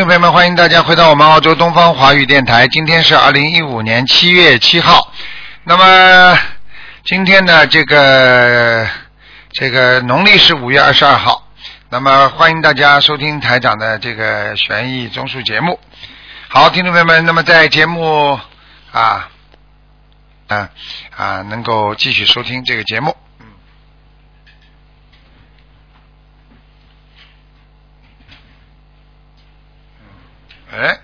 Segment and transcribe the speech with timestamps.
[0.00, 2.66] 听众朋友们，欢迎大家回到我们澳洲东方华语电台。
[2.68, 5.12] 今天是二零一五年七月七号，
[5.64, 6.38] 那么
[7.04, 8.88] 今天呢，这个
[9.52, 11.46] 这个农历是五月二十二号。
[11.90, 15.78] 那么欢迎大家收听台长的这个悬疑综述节目。
[16.48, 18.40] 好，听众朋友们，那么在节目
[18.92, 19.28] 啊
[20.48, 20.70] 啊
[21.14, 23.14] 啊，能够继续收听这个节目。
[30.72, 30.98] 哎。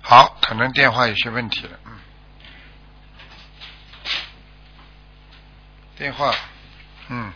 [0.00, 1.92] 好，可能电话有些问题了，嗯。
[5.96, 6.34] 电话，
[7.08, 7.32] 嗯，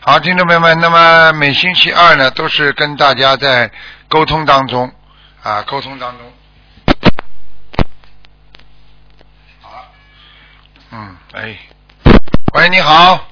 [0.00, 3.70] 好，听众朋友们，那么每星期二呢，都是跟大家在
[4.08, 4.94] 沟通当中
[5.42, 6.32] 啊，沟通当中。
[9.60, 9.88] 好了，
[10.92, 11.58] 嗯，哎，
[12.54, 13.28] 喂，你好，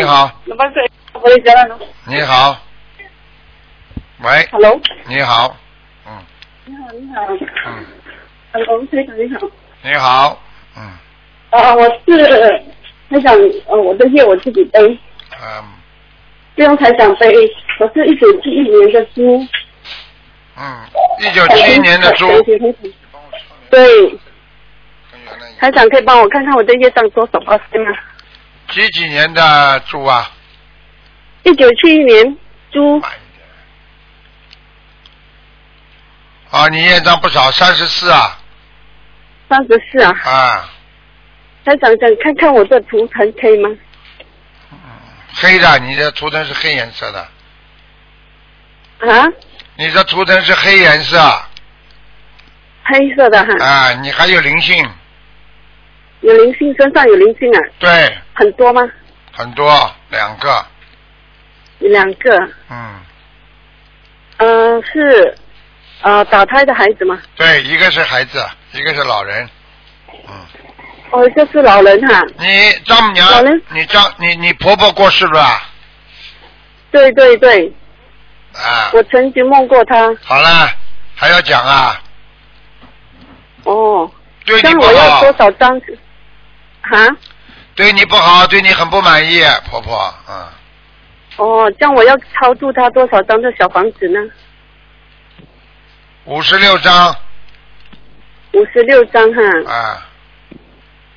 [0.00, 0.32] 你好，
[2.06, 2.60] 你好，
[4.18, 5.56] 喂 Hello，你好，
[6.06, 6.12] 嗯，
[6.66, 7.22] 你好，你好，
[7.66, 7.86] 嗯
[8.52, 9.40] ，Hello，台长你好，
[9.82, 10.42] 你好，
[10.76, 10.82] 嗯，
[11.48, 12.28] 啊，我是
[13.08, 13.34] 台长，
[13.68, 14.78] 呃，我的业我自己背，
[15.42, 15.64] 嗯，
[16.56, 17.26] 不用台长背，
[17.80, 19.46] 我是一九七一年的猪，
[20.58, 20.86] 嗯，
[21.20, 22.26] 一九七一年的猪，
[23.70, 24.18] 对，
[25.58, 27.96] 台长可以帮我看看我的业障多少八千吗？
[28.68, 30.30] 几几年的猪啊？
[31.44, 32.36] 一九七一年
[32.72, 33.00] 猪。
[36.50, 38.38] 啊，你业障不少，三十四啊，
[39.48, 40.70] 三十四啊，啊，
[41.64, 43.68] 台长想看看我的图腾可以吗？
[45.36, 47.20] 黑的，你的图腾是黑颜色的，
[49.12, 49.26] 啊，
[49.76, 51.18] 你的图腾是黑颜色，
[52.84, 54.88] 黑色的哈，啊，你还有灵性，
[56.20, 58.80] 有灵性，身上有灵性啊，对，很多吗？
[59.32, 60.64] 很多，两个，有
[61.78, 63.00] 两个，嗯，
[64.38, 65.36] 呃，是
[66.02, 67.20] 呃打胎的孩子吗？
[67.36, 69.48] 对，一个是孩子，一个是老人，
[70.28, 70.34] 嗯，
[71.10, 75.60] 哦，就是老人哈，你丈母娘老人，你丈你你婆婆过世了？
[76.90, 77.72] 对对对，
[78.52, 80.14] 啊，我曾经梦过她。
[80.22, 80.70] 好了，
[81.14, 82.00] 还要讲啊，
[83.64, 84.10] 哦，
[84.44, 85.80] 对你不这样我要好多，少张？
[86.82, 87.16] 哈？
[87.74, 90.46] 对你不好，对你很不满意，婆婆，嗯。
[91.36, 94.20] 哦，这样我要超度他多少张的小房子呢？
[96.26, 97.14] 五十六张
[98.52, 99.42] 五十六张哈，
[99.72, 100.06] 啊，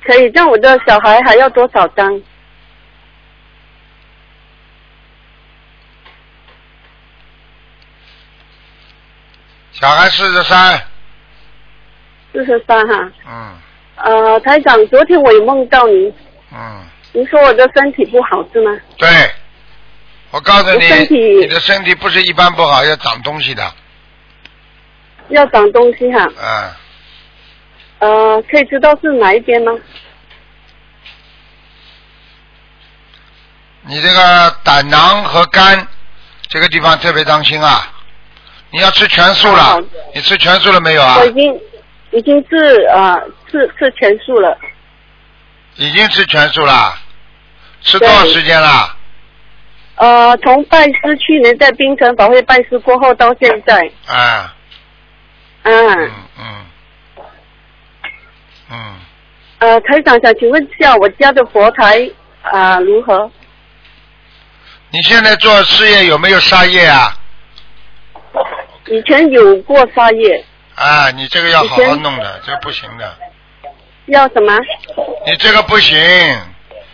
[0.04, 0.30] 可以。
[0.30, 2.22] 这样我的小孩还要多少张？
[9.70, 10.82] 小孩四十三，
[12.32, 13.12] 四十三哈。
[13.28, 13.56] 嗯
[14.00, 16.12] 呃，台长，昨天我有梦到您，
[16.52, 18.76] 嗯，您说我的身体不好是吗？
[18.96, 19.08] 对，
[20.30, 20.86] 我告诉你
[21.40, 23.72] 你的身体不是一般不好，要长东西的，
[25.28, 26.28] 要长东西哈。
[26.38, 26.70] 嗯，
[28.00, 29.72] 呃，可以知道是哪一边吗？
[33.82, 35.88] 你这个胆囊和肝
[36.48, 37.90] 这个地方特别当心啊，
[38.70, 39.80] 你要吃全素了好，
[40.14, 41.24] 你吃全素了没有啊我？
[41.24, 41.60] 已经
[42.10, 43.18] 已经是呃
[43.50, 44.58] 是是全素了。
[45.76, 46.98] 已经吃全素了，
[47.80, 48.94] 吃多少时间了？
[49.98, 54.54] 呃，从拜师去年在冰城法会拜师过后到现在，啊，
[55.62, 56.66] 嗯，嗯嗯
[58.70, 58.94] 嗯，
[59.58, 62.08] 呃，台长想请问一下，我家的佛台
[62.42, 63.30] 啊、如何？
[64.90, 67.14] 你现在做事业有没有杀业啊？
[68.86, 70.44] 以前有过沙业，
[70.76, 73.14] 啊，你这个要好好弄的，这个不行的。
[74.06, 74.56] 要什么？
[75.26, 75.98] 你这个不行，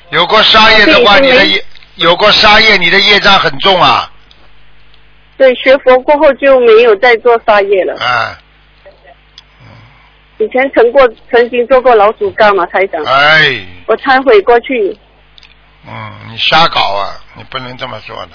[0.09, 1.65] 有过杀业的话，你的业
[1.97, 4.11] 有过杀业，你的业障很重啊！
[5.37, 7.95] 对，学佛过后就没有再做杀业了。
[8.01, 8.39] 啊，
[10.39, 14.97] 以前曾过曾经做过老鼠干嘛，台长，哎，我忏悔过去。
[15.87, 17.21] 嗯，你瞎搞啊！
[17.37, 18.31] 你不能这么做的，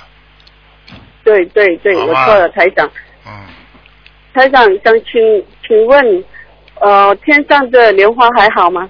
[1.24, 2.90] 对对对，我错了，台长。
[3.26, 3.32] 嗯，
[4.34, 6.24] 台长想请请问，
[6.80, 8.90] 呃，天上的莲花还好吗？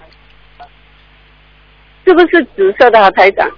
[2.06, 3.50] 是不是紫色的啊，台长？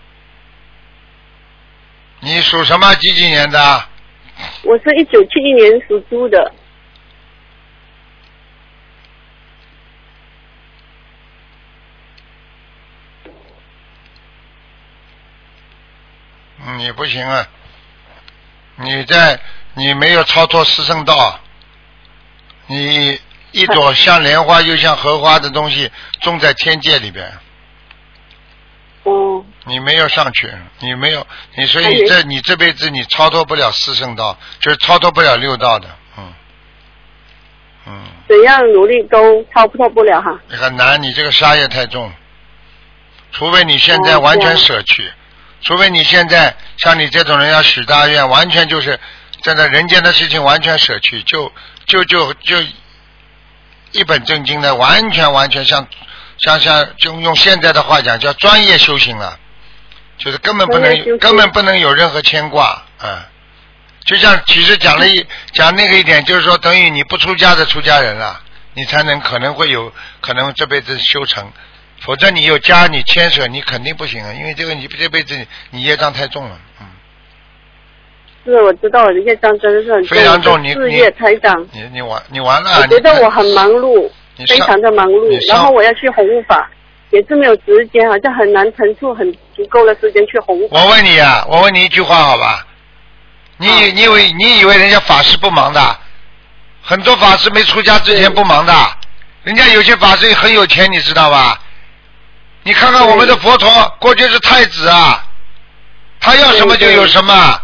[2.22, 2.94] 你属什么？
[2.96, 3.86] 几几年的？
[4.64, 6.54] 我是一九七一年属猪的。
[16.78, 17.48] 你，不行啊！
[18.76, 19.40] 你在
[19.74, 21.40] 你没有超脱四圣道，
[22.68, 23.20] 你
[23.52, 25.92] 一朵 像莲花又像荷花的东西
[26.22, 27.32] 种在天界里边，
[29.04, 31.26] 哦，你没有上去，你没有，
[31.56, 35.88] 你所以你这你这辈子你超脱不了四圣道，就是超脱不了六道的，
[36.18, 36.34] 嗯。
[37.88, 40.40] 嗯，怎样努力都超脱不了哈。
[40.50, 42.12] 很难，你这个杀业太重，
[43.32, 45.12] 除非你现在哦完全舍去，
[45.64, 49.00] 除非你现在像你这种人要许大愿，完全就是
[49.42, 51.52] 站在人间的事情完全舍去，就
[51.88, 52.56] 就就就
[53.94, 55.88] 一本正经的，完全完全像
[56.42, 59.38] 像像就用现在的话讲叫专业修行了，
[60.18, 63.20] 就是根本不能根本不能有任何牵挂，嗯。
[64.04, 65.24] 就像其实讲了一
[65.54, 68.42] 讲那个一点，就是说等于你不出家的出家人了，
[68.74, 71.52] 你才能可能会有可能这辈子修成，
[72.00, 75.38] 否则你有家你牵扯你肯定不行啊，因为这个你这辈子
[75.70, 76.88] 你业障太重了，嗯，
[78.44, 84.10] 是，我知道我的业障真的是很非常重你事业台长，你你完你完了，我觉得我很忙碌，
[84.48, 86.70] 非常的忙碌，然后我要去弘法，
[87.10, 90.80] 也是没有时间，好像很难腾出很足够的时间去弘法。
[90.80, 92.66] 我问你啊，我问你一句话好吧？
[93.58, 95.98] 你以嗯你以为你以为人家法师不忙的？
[96.82, 98.74] 很多法师没出家之前不忙的，
[99.44, 101.60] 人家有些法师很有钱，你知道吧？
[102.64, 105.24] 你看看我们的佛陀，过去是太子啊，
[106.20, 107.60] 他要什么就有什么，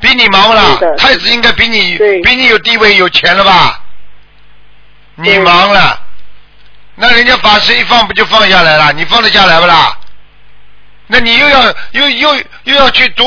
[0.00, 0.76] 比你忙了。
[0.96, 3.80] 太子应该比你比你有地位有钱了吧？
[5.14, 6.00] 你忙了，
[7.00, 8.92] 那人家法师一放不就放下来了？
[8.92, 9.96] 你放得下来不啦？
[11.06, 12.34] 那你又要又又
[12.64, 13.24] 又要去读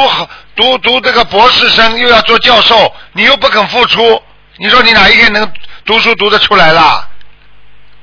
[0.56, 4.21] 读读这个博士生，又要做教授，你又不肯付出，
[4.57, 5.51] 你说你哪一天能
[5.85, 7.07] 读书读得出来啦？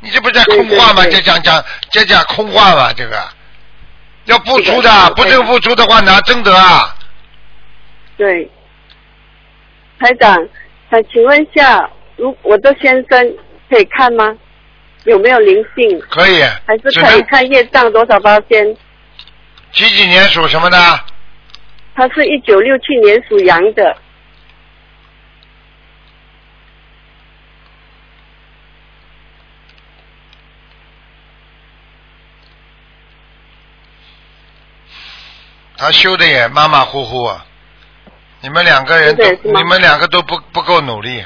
[0.00, 1.02] 你这不在空话吗？
[1.02, 2.92] 对对对这讲讲在讲空话嘛？
[2.94, 3.22] 这个
[4.24, 6.96] 要付出的，不这个付出的话哪争得啊？
[8.16, 8.50] 对，
[10.00, 10.34] 台长，
[10.90, 13.34] 想请问一下，如我的先生
[13.68, 14.34] 可以看吗？
[15.08, 16.00] 有没有灵性？
[16.10, 18.76] 可以，还是可以看业障多少八仙？
[19.72, 20.76] 几几年属什么的？
[21.94, 23.96] 他是一九六七年属羊的，
[35.76, 37.46] 他修的也马马虎虎啊。
[38.40, 41.24] 你们两个人都你们两个都不不够努力。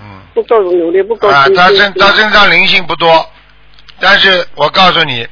[0.00, 0.20] 嗯。
[0.34, 3.28] 不够努力，不够啊，精他身他身上灵性不多，
[3.98, 5.26] 但是我告诉你，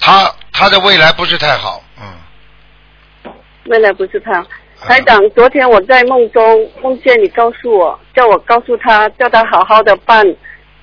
[0.00, 3.32] 他他的未来不是太好，嗯，
[3.66, 4.44] 未来不是他。
[4.86, 10.24] 台长，昨天我在梦中梦见你告诉我，叫我告诉他，叫他好好的办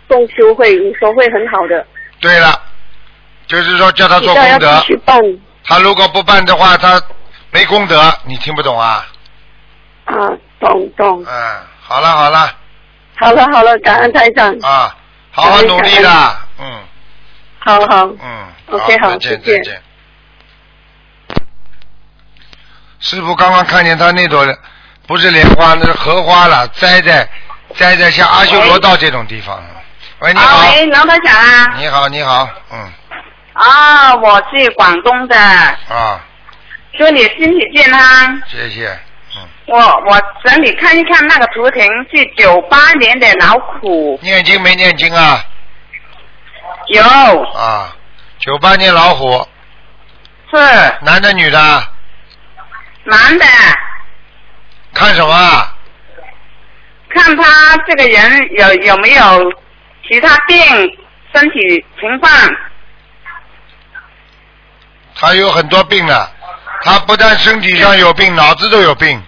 [0.07, 1.85] 共修会，你说会很好的。
[2.19, 2.61] 对了，
[3.47, 5.17] 就是说叫他做功德继，续办
[5.63, 7.01] 他如果不办的话，他
[7.51, 9.07] 没功德，你听不懂啊？
[10.05, 10.29] 啊，
[10.59, 11.23] 懂懂。
[11.25, 12.51] 嗯，好了好了。
[13.17, 14.51] 好了好了，感恩台长。
[14.61, 14.95] 啊，
[15.31, 16.83] 好好努力的，嗯。
[17.59, 19.81] 好好，嗯，OK，好再见再见。
[22.99, 24.45] 师傅刚刚看见他那朵
[25.07, 27.27] 不是莲花，那是荷花了，栽在
[27.75, 29.63] 栽在像阿修罗道这种地方。
[30.19, 32.93] 喂，你啊，好，喂，老台长啊，你好，你好，嗯。
[33.53, 36.19] 啊，我是广东的，啊，
[36.97, 38.41] 祝你身体健康。
[38.47, 38.99] 谢谢，
[39.37, 39.77] 嗯，我
[40.07, 45.43] 我整理看一看那个图腾是九八年的老虎，念经没念经啊？
[46.87, 47.03] 有
[47.53, 47.95] 啊，
[48.39, 49.47] 九八年老虎，
[50.51, 50.57] 是
[51.01, 51.87] 男的女的？
[53.03, 53.45] 男的，
[54.93, 55.71] 看什么啊？
[57.09, 59.53] 看他这个人有有没有
[60.07, 60.57] 其他病，
[61.33, 62.31] 身体情况。
[65.15, 66.29] 他有很多病了，
[66.85, 69.21] 他不但身体上有病，脑子都有病。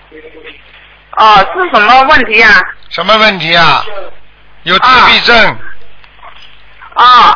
[1.18, 2.62] 哦，是什么问题啊？
[2.90, 3.84] 什么问题啊？
[4.64, 5.58] 有自闭症，
[6.96, 7.36] 哦，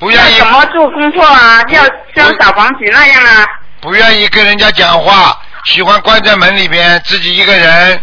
[0.00, 1.62] 不愿意怎么做工作啊？
[1.68, 1.82] 要
[2.14, 3.46] 像小房子那样啊？
[3.80, 8.02] 不愿意跟人家讲话，喜欢关在门里边，自己一个人，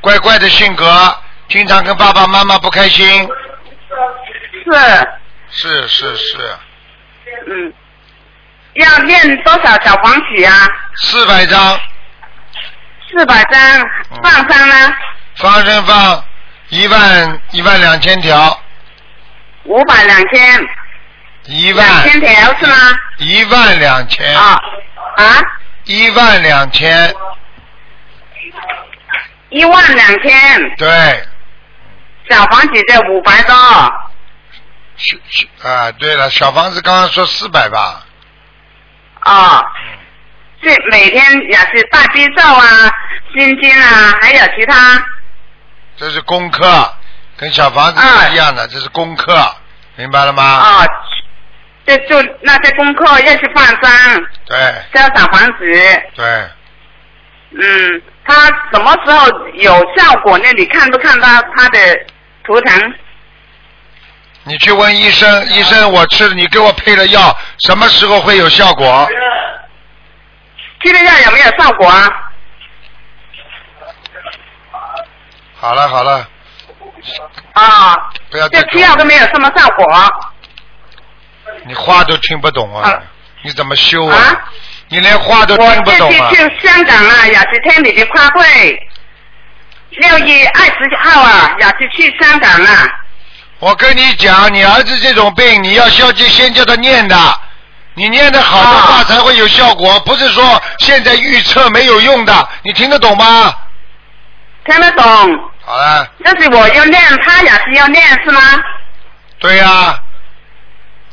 [0.00, 1.16] 怪怪的性格，
[1.48, 3.28] 经常跟爸爸妈妈不开心。
[4.70, 5.08] 是，
[5.50, 6.36] 是是是，
[7.48, 7.72] 嗯，
[8.74, 10.68] 要念多少小黄曲啊？
[10.96, 11.80] 四百张，
[13.10, 13.60] 四百张，
[14.22, 14.94] 放生呢？
[15.36, 16.24] 放生放
[16.68, 18.60] 一万一万两千条，
[19.64, 20.68] 五百两千，两
[21.44, 21.86] 一万。
[21.86, 22.76] 两千条是吗？
[23.18, 24.60] 一万两千，啊
[25.16, 25.24] 啊，
[25.84, 27.14] 一万两千，
[29.50, 31.26] 一万两千，对，
[32.28, 33.54] 小房子在五百多，
[34.96, 38.03] 是是啊，对了，小房子刚刚说四百吧，
[39.24, 39.98] 啊，嗯，
[40.62, 42.90] 是每天也是大悲咒啊、
[43.34, 45.04] 心经啊，还有其他，
[45.96, 46.92] 这是功课，
[47.36, 49.34] 跟小房子啊是一样的，这是功课，
[49.96, 50.42] 明白了吗？
[50.42, 50.86] 啊，
[51.86, 54.56] 这就做那些功课，要去放生，对
[54.92, 56.02] 要小房子。
[56.14, 56.26] 对，
[57.56, 58.34] 嗯，他
[58.72, 60.44] 什么时候有效果呢？
[60.56, 61.78] 你看不看到他的
[62.44, 62.94] 图腾？
[64.44, 69.08] 你去问医生，医生我吃了，你给我配了药，什么时候会有效果？
[70.82, 72.08] 吃了药有没有效果啊？
[75.56, 76.28] 好了好了，
[77.54, 77.96] 啊，
[78.30, 79.86] 不要再这吃药都没有什么效果。
[81.64, 83.02] 你话都听不懂啊啊！
[83.42, 84.16] 你怎么修啊？
[84.16, 84.44] 啊
[84.88, 86.30] 你连话都我听不懂啊！
[86.30, 88.88] 这次去香港啊，雅琪听你的花会，
[89.88, 93.00] 六月二十号啊，雅琪去香港啊。
[93.64, 97.16] 我跟你讲，你儿子这种病，你要消就先叫他念的，
[97.94, 103.54] 你念的好的话啊才会有效果，不是说现在预测没有用的，你听得懂吗？
[104.66, 105.06] 听得懂？
[105.64, 108.40] 好了，这是我要念，他也是要念是吗？
[109.38, 109.98] 对呀、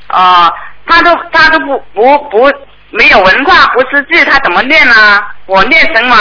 [0.09, 0.53] 哦，
[0.85, 2.51] 他都他都不不不
[2.89, 5.25] 没有文化，不识字，他怎么念啊？
[5.45, 6.17] 我念什么？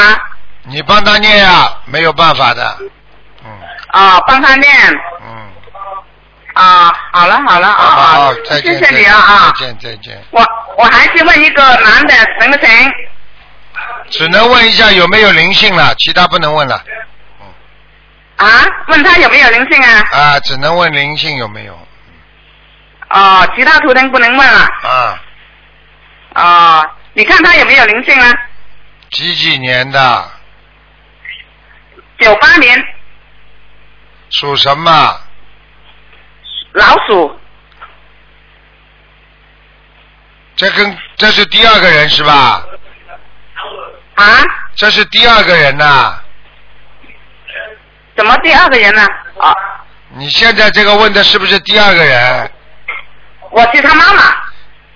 [0.63, 2.77] 你帮他念呀、没有办法的，
[3.45, 3.51] 嗯
[3.89, 4.71] 啊、帮他念。
[6.54, 9.54] 嗯，啊、好了好了啊啊谢谢你啊啊！
[9.59, 10.23] 再见再见。
[10.30, 10.45] 我
[10.76, 12.92] 我还是问一个男的行不行？
[14.11, 16.83] 只能问一下有没有灵性了，其他不能问了。
[18.37, 18.47] 啊？
[18.88, 20.02] 问他有没有灵性啊？
[20.12, 21.78] 啊，只能问灵性有没有。
[23.11, 24.61] 哦，其他图腾不能问了。
[24.83, 25.23] 啊，
[26.35, 28.33] 哦，你看他有没有灵性啊？
[29.11, 30.30] 几几年的，
[32.19, 32.85] 九八年
[34.30, 35.21] 属什么？
[36.73, 37.39] 老鼠。
[40.57, 42.65] 这跟这是第二个人是吧？
[44.17, 44.25] 啊？
[44.77, 46.19] 这是第二个人呐、
[48.17, 49.03] 怎么第二个人呢？
[49.39, 49.53] 啊，
[50.11, 52.50] 你现在这个问的是不是第二个人？
[53.50, 54.23] 我是他妈妈，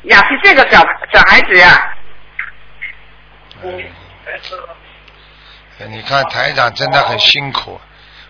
[0.03, 0.81] 雅琪这个小
[1.13, 1.95] 小孩子呀、
[3.63, 3.91] 哎
[5.89, 7.81] 你看台长真的很辛苦，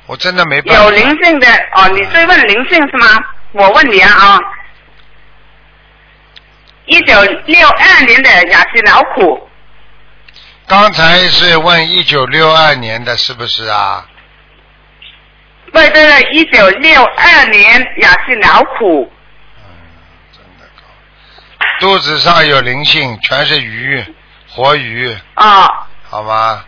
[0.07, 0.83] 我真的没办法。
[0.85, 3.07] 有灵性的哦，你追问灵性是吗？
[3.53, 4.39] 我问你啊啊，
[6.87, 9.49] 一九六二年的雅西老虎，
[10.67, 14.07] 刚才是问一九六二年的，是不是啊？
[15.73, 19.11] 对对对，一九六二年雅西老虎，
[19.59, 19.65] 嗯，
[20.33, 20.83] 真的高。
[21.81, 24.05] 肚子上有灵性，全是鱼，
[24.51, 25.73] 活鱼，哦
[26.11, 26.65] 好吗？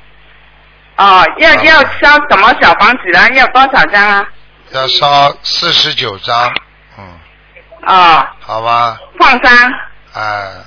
[0.97, 3.29] 哦，要要烧什么小房子啊？
[3.35, 4.27] 要多少张啊？
[4.73, 6.53] 要烧四十九张，
[6.99, 7.19] 嗯，
[7.87, 9.73] 哦，好吧，放生
[10.15, 10.65] 啊、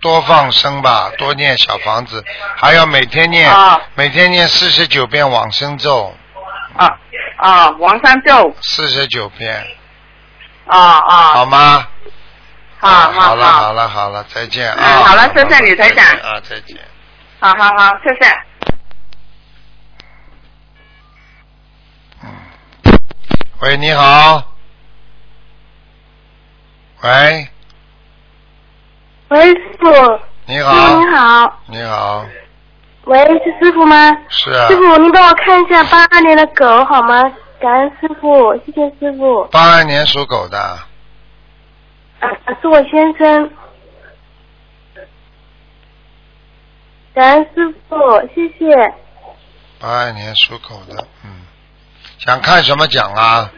[0.00, 2.22] 多放生吧，多念小房子，
[2.56, 6.14] 还要每天念，哦每天念四十九遍往生咒，
[6.76, 6.86] 啊
[7.38, 9.66] 啊，往生咒四十九遍，
[10.66, 11.86] 啊啊，好吗？
[12.80, 14.76] 好啊好了好了好了，再见啊！
[14.78, 16.76] 嗯好了谢谢你台长啊，再见。
[17.40, 18.47] 好好好，谢谢。
[23.60, 24.40] 喂，你好。
[27.02, 27.48] 喂，
[29.30, 29.86] 喂，师傅。
[30.46, 31.60] 你好，你好。
[31.66, 32.24] 你好，
[33.06, 34.16] 喂，是师傅吗？
[34.28, 37.20] 是啊师，傅，您帮我看一下八二年的狗好吗？
[37.58, 39.44] 感恩师傅，谢谢师傅。
[39.46, 40.58] 八二年属狗的，
[42.20, 42.30] 啊，
[42.62, 43.50] 是我先生。
[47.12, 47.96] 感恩师傅，
[48.36, 48.94] 谢谢。
[49.80, 51.42] 八二年属狗的，嗯，
[52.18, 53.50] 想看什么奖啊？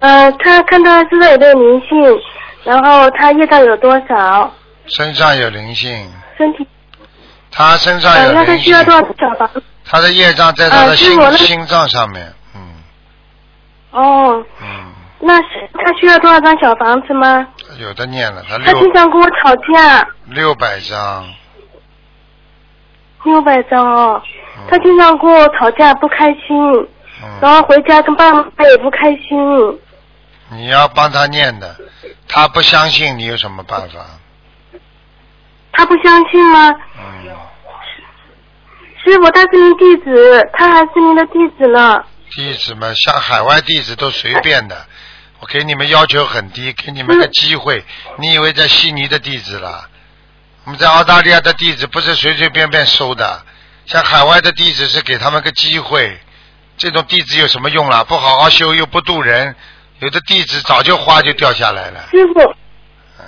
[0.00, 2.20] 呃，他看他身上有没有灵性，
[2.64, 4.52] 然后他业障有多少，
[4.86, 6.66] 身上有灵性，身体。
[7.50, 9.48] 他身上呃，有灵那他需要多，少小房？
[9.54, 9.62] 子？
[9.84, 12.60] 他的业障在他的心、心脏上面，嗯。
[13.90, 17.46] 哦，嗯，那是他需要多少张小房子吗？
[17.78, 21.26] 有的念了，他他经常跟我吵架，六百张，
[23.24, 24.22] 六百张哦。
[24.58, 24.64] 嗯。
[24.68, 26.88] 他经常跟我吵架，不开心，
[27.22, 29.80] 然嗯，后回家跟爸妈也不开心。
[30.50, 31.76] 你要帮他念的，
[32.28, 34.04] 他不相信，你有什么办法？
[35.72, 36.68] 他不相信吗？
[36.98, 37.30] 嗯，
[39.04, 42.04] 师傅，他是您弟子，他还是您的弟子呢。
[42.32, 44.86] 弟子们像海外弟子都随便的，
[45.40, 47.84] 我给你们要求很低，给你们个机会。
[48.18, 49.88] 你以为在悉尼的弟子了？
[50.64, 53.42] 我们在澳大利亚的弟子不是随随便便收的，
[53.86, 56.20] 像海外的弟子是给他们个机会。
[56.82, 58.02] 这种弟子有什么用啦？
[58.02, 59.54] 不好好修又不渡人，
[60.00, 62.00] 有的弟子早就花就掉下来了。
[62.10, 62.40] 师傅，
[63.20, 63.24] 嗯，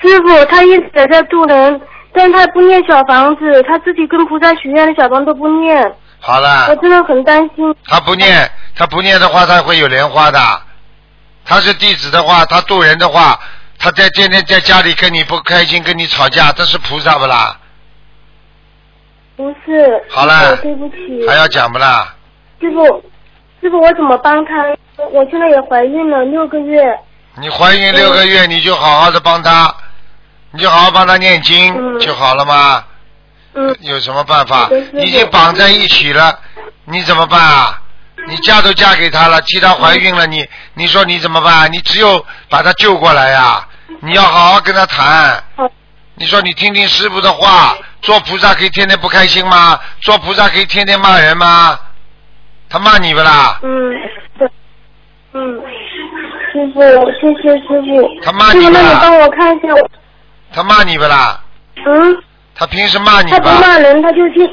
[0.00, 1.80] 师傅，他一直在渡人，
[2.12, 7.72] 但他不念小房子，他自己跟菩萨许愿的小房都不念，好了我，真的很担心。
[7.84, 10.40] 他不念，他不念的话，他会有莲花的。
[11.44, 13.38] 他是弟子的话，他渡人的话，
[13.78, 17.56] 他在天天在家里跟你不开心，跟你吵架，这是菩萨不啦？
[19.36, 20.04] 不是。
[20.10, 21.24] 好了对不起。
[21.28, 22.16] 还要讲不啦？
[22.60, 22.84] 师傅，
[23.60, 24.52] 师傅，我怎么帮他？
[25.12, 26.98] 我现在也怀孕了六个月。
[27.36, 29.74] 你怀孕六个月，你就好好的帮他，
[30.50, 32.84] 你就好好帮他念经嗯就好了吗？
[33.54, 36.38] 嗯，有什么办法已经绑在一起了，
[36.84, 37.80] 你怎么办啊？
[38.28, 41.72] 你嫁都嫁给他了，替他怀孕了，你你说你怎么办？
[41.72, 43.66] 你只有把他救过来呀、
[44.00, 45.42] 你要好好跟他谈。
[46.14, 49.80] 你说你听听师傅的话，做菩萨可以天天不开心吗？
[50.02, 51.78] 做菩萨可以天天骂人吗？
[52.70, 53.58] 他骂你不啦？
[53.62, 53.92] 嗯，
[54.38, 54.48] 对，
[55.32, 55.60] 嗯，
[56.52, 56.80] 师傅，
[57.20, 58.08] 谢谢师傅。
[58.22, 59.90] 他骂师傅，那你帮我看一下我，
[60.52, 61.42] 他骂你不啦？
[61.84, 62.22] 嗯，
[62.54, 63.48] 他平时骂你他不？
[63.60, 64.48] 骂人，他就经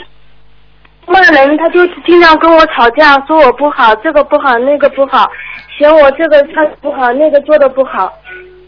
[1.06, 5.30] 骂人，他就经常跟我吵架，说我不好，这个不好，那个不好，
[5.78, 8.12] 嫌我这个他不好，那个做的不好，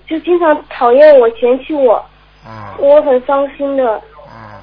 [0.08, 2.06] 就经常讨厌我，嫌弃我，
[2.46, 3.84] 嗯我很伤心的。
[4.28, 4.62] 嗯，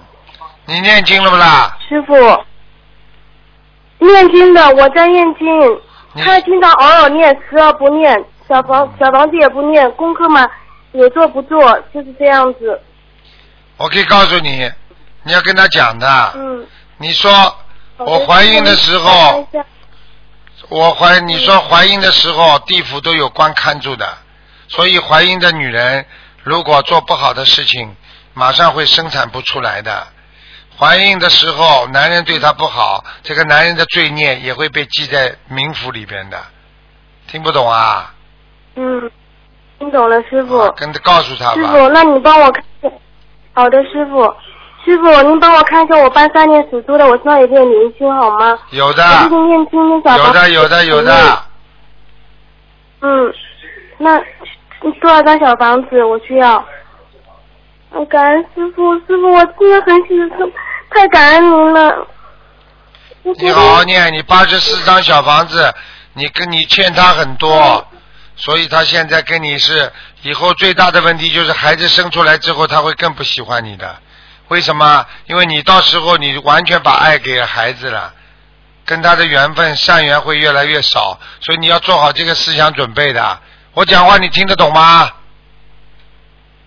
[0.66, 1.76] 你念经了不啦？
[1.88, 2.14] 师傅，
[3.98, 5.46] 念经的，我在念经，
[6.14, 10.48] 你他经常偶尔念，时而不念，小房小房子也不念，功课嘛
[10.92, 12.80] 也做不做，就是这样子。
[13.76, 14.70] 我可以告诉你，
[15.22, 16.32] 你要跟他讲的。
[16.36, 16.66] 嗯。
[16.98, 17.30] 你说
[17.98, 19.46] 我怀孕的时候
[20.70, 24.08] 我怀你说怀孕的时候，地府都有官看住的，
[24.68, 26.06] 所以怀孕的女人
[26.42, 27.94] 如果做不好的事情，
[28.32, 30.06] 马上会生产不出来的。
[30.78, 36.38] 怀孕的时候，男人对她不好，这个男人的罪孽也会被记在冥府里边的。
[37.28, 38.12] 听不懂啊？
[38.76, 39.10] 嗯，
[39.78, 40.58] 听懂了，师傅。
[40.58, 41.54] 啊跟他告诉他吧。
[41.54, 42.90] 师傅，那你帮我看一下。
[43.54, 44.22] 好的，师傅。
[44.84, 48.56] 师傅，您帮我看一下我八三年属猪的，我身上有点灵性好吗？
[48.70, 51.42] 有的，最近念经念小有的，有的，有的。
[53.00, 53.34] 嗯，
[53.98, 54.18] 那
[55.00, 56.64] 多少张小房子我需要？
[57.96, 60.52] 嗯，感恩师傅，师傅，我真的很喜欢，
[60.90, 62.06] 太感恩您了。
[63.38, 65.74] 你好好念，你八十四张小房子，
[66.12, 67.88] 你跟你欠他很多，
[68.36, 69.90] 所以他现在跟你是
[70.22, 73.96] 以后最大的问题就是孩子生出来之后他会更不喜欢你的，
[74.48, 75.06] 为什么？
[75.26, 78.12] 因为你到时候你完全把爱给了孩子了，
[78.84, 83.38] 跟他的缘分善缘会越来越少，所以你要做好这个思想准备的。
[83.72, 85.10] 我讲话你听得懂吗？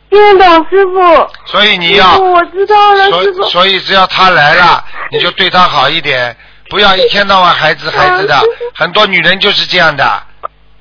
[0.10, 1.30] 听得懂师傅。
[1.46, 3.44] 所以你要，我知道了，所师傅。
[3.44, 6.36] 以所以只要他来了， 你就对他好一点，
[6.70, 8.42] 不要一天到晚孩子孩子的啊。
[8.76, 10.24] 很多女人就是这样的，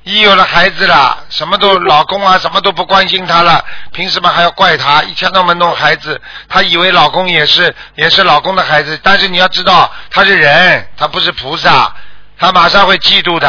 [0.04, 5.02] 一有了孩子了，什么都 老公啊，什么都不关心她了，凭什么还要怪她？
[5.02, 11.94] 一天到晚弄孩子，她以为老公也是也是老公的孩子，但是你要知道，他是人，他不是菩萨。
[12.40, 13.48] 他马上会嫉妒的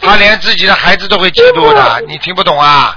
[0.00, 2.96] 他连自己的孩子都会嫉妒的，你听不懂啊？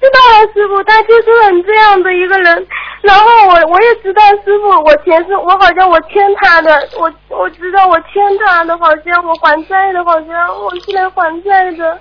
[0.00, 2.66] 知道了，师傅，他就是很这样的一个人。
[3.02, 12.00] 然后我我也知道，师傅，我前世我好像我欠他的，我我知道我欠他的，好像我还债的，好像我是来还债的。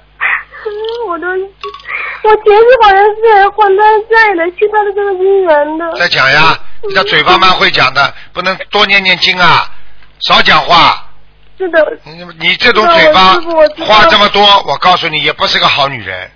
[1.08, 5.94] 我都，我前世好像是来还他债的，欠他的这个姻缘的。
[5.98, 9.70] 再讲呀，你的嘴巴蛮会讲的，不能多念念经啊，
[10.22, 11.02] 少讲话。
[11.58, 13.34] 是的，你你这种嘴巴
[13.86, 16.30] 话这么多，我告诉你，也不是个好女人。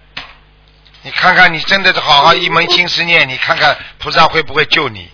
[1.01, 5.09] 你看看，你真的是好好一门心思念，你看看菩萨会不会救你？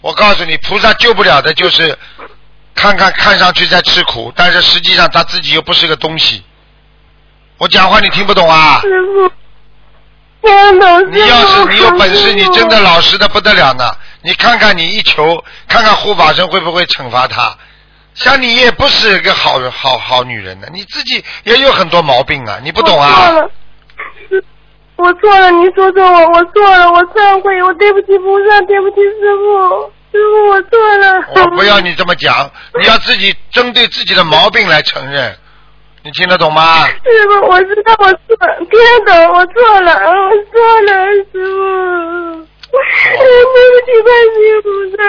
[0.00, 1.98] 我告诉你，菩萨救不了的，就是
[2.74, 6.42] 看看看上去在吃苦，但是实际上他自己又不是个东西。
[7.58, 8.80] 我讲话你听不懂啊？
[8.80, 9.28] 师傅，
[10.46, 11.12] 听懂。
[11.12, 13.84] 你要是你有本事，你真的老实的不得了呢。
[14.22, 17.56] 你看看你一求，看看护法神会不会惩罚他？
[18.14, 23.32] 像你也不是个好好好女人呢，你自己也有很多毛病啊，你不懂啊？
[24.28, 24.44] 师
[25.02, 31.24] 我错了，你说说我，我错了，我忏悔，我对不起菩萨，对不起师傅，师傅我错了。
[31.36, 35.34] 我不要你这么讲，你要自己针对自己的毛病来承认，
[36.02, 36.86] 你听得懂吗？
[37.02, 43.24] 师傅，我知道我错了，听得懂，我错了，我错了，师傅， 对
[43.72, 45.02] 不起观世音菩萨，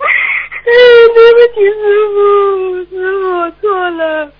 [0.00, 0.70] 哎，
[1.14, 1.74] 对不起师
[2.14, 2.16] 傅，
[2.90, 4.30] 师傅我错了。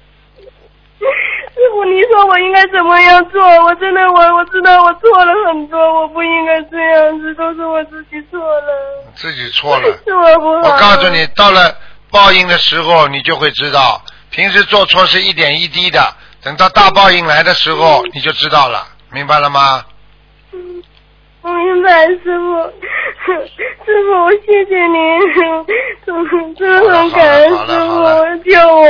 [1.00, 3.42] 师傅，你说我应该怎么样做？
[3.64, 9.88] 我真的，我我知道我错了很多，我不应该这样子，都是我自己错了，自己错了。
[10.04, 10.74] 是我不好。
[10.74, 11.74] 我告诉你，到了
[12.10, 16.00] 报应的时候，你就会知道，平时做错是一点一滴的，
[16.42, 19.84] 等到大报应来的时候，你就知道了，明白了吗？
[20.52, 20.82] 嗯
[21.42, 22.72] 我明白，师傅，
[23.24, 24.96] 师傅，我谢谢您，
[26.05, 28.85] 真真的很感恩师傅救我。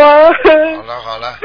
[0.76, 1.38] 好了好了，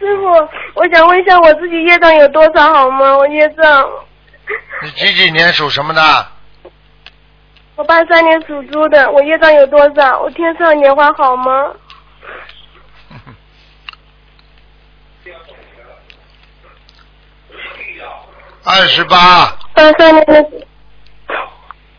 [0.00, 0.26] 师傅，
[0.74, 3.16] 我想想问一下我自己业障有多少好吗？
[3.16, 3.88] 我业障，
[4.82, 6.26] 你几几年属什么的？
[7.76, 10.18] 我八三年属猪的，我业障有多少？
[10.20, 11.72] 我天上的莲花好吗？
[18.64, 20.44] 二十八，八三年的，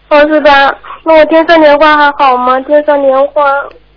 [0.09, 0.77] 哦是的。
[1.03, 2.59] 那我天上莲花还好吗？
[2.61, 3.43] 天上莲花，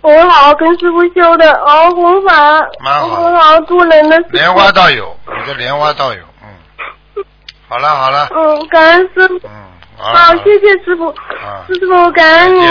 [0.01, 2.33] 我会好好跟师傅修的，好好弘法，
[2.79, 4.17] 蛮好好好度人的。
[4.29, 7.25] 莲花倒有，你的莲花倒有，嗯。
[7.67, 9.35] 好了好了，嗯，感恩师傅。
[9.45, 9.49] 嗯，
[9.97, 10.13] 好。
[10.13, 11.07] 好，谢谢师傅。
[11.09, 12.63] 啊师傅，感恩您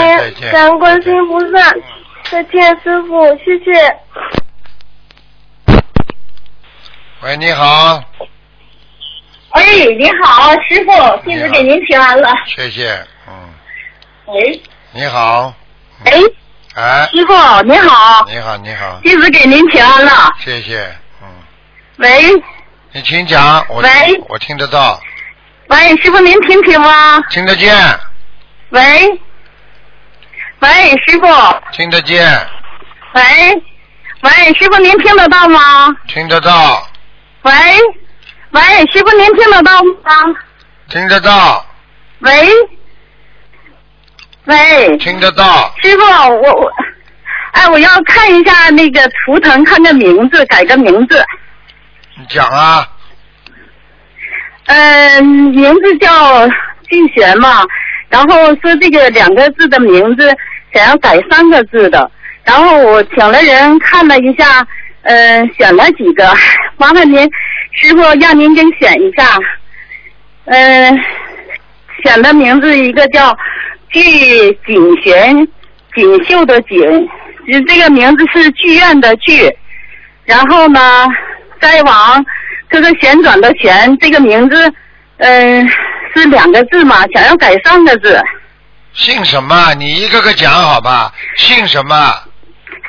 [0.51, 1.71] 感恩观世音菩萨。
[2.31, 3.97] 再见，师傅，谢谢。
[7.23, 8.01] 喂，你好，
[9.51, 9.63] 哎，
[9.97, 12.29] 你好，师傅，弟子给您请安了。
[12.45, 13.33] 谢谢，嗯，
[14.27, 14.61] 喂，
[14.91, 15.53] 你好，
[16.05, 16.11] 哎，
[16.75, 17.33] 哎，师傅
[17.63, 20.33] 你好，你好你好，弟子给您请安了。
[20.39, 20.79] 谢谢，
[21.21, 21.27] 嗯，
[21.97, 22.43] 喂。
[22.93, 23.89] 你请讲，我喂。
[24.27, 24.99] 我听得到，
[25.67, 27.21] 喂，师傅您听听吗？
[27.29, 27.73] 听得见，
[28.69, 29.21] 喂，
[30.59, 31.27] 喂，师傅，
[31.73, 32.47] 听得见，
[33.13, 33.21] 喂，
[34.21, 35.87] 喂，师傅您听得到吗？
[36.07, 36.87] 听得到，
[37.43, 37.51] 喂，
[38.51, 38.61] 喂，
[38.91, 40.35] 师傅您听得到吗？
[40.89, 41.65] 听得到，
[42.19, 42.31] 喂，
[44.45, 46.71] 喂，听得到，师傅，我我，
[47.53, 51.23] 哎，我要看一下那个图腾，看个名字，改个名字。
[52.17, 52.85] 你讲啊，
[54.65, 56.45] 嗯，名字叫
[56.89, 57.63] 静璇嘛，
[58.09, 60.27] 然后说这个两个字的名字
[60.73, 62.11] 想要改三个字的，
[62.43, 64.67] 然后我请了人看了一下，
[65.03, 66.29] 呃，选了几个，
[66.75, 67.29] 麻烦您
[67.71, 69.37] 师傅让您给选一下，
[70.45, 70.99] 嗯、
[72.03, 73.35] 选的名字一个叫
[73.89, 74.01] 具
[74.65, 75.47] 锦璇，
[75.95, 76.77] 锦绣的锦，
[77.67, 79.49] 这个名字是剧院的剧，
[80.25, 81.07] 然后呢，
[81.59, 82.23] 再往
[82.69, 84.73] 这个旋转的旋，这个名字，
[85.17, 85.67] 嗯、
[86.15, 88.21] 是两个字嘛，想要改三个字，
[88.93, 89.73] 姓什么？
[89.75, 91.95] 你一个个讲好吧，姓什么？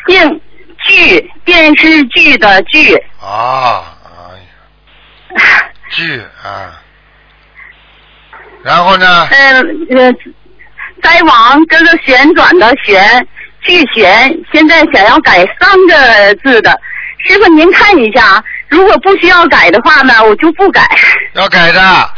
[0.09, 0.41] 姓
[0.89, 3.92] 剧，电视剧的剧，啊，
[5.91, 6.81] 剧啊，
[8.65, 9.29] 然后呢？
[9.31, 10.13] 嗯呃，
[11.03, 13.27] 灾王这个旋转的旋，
[13.61, 16.71] 巨旋，现在想要改三个字的，
[17.27, 20.87] 师傅您看一下，如果不需要改的话呢，我就不改，
[21.35, 22.11] 要改的，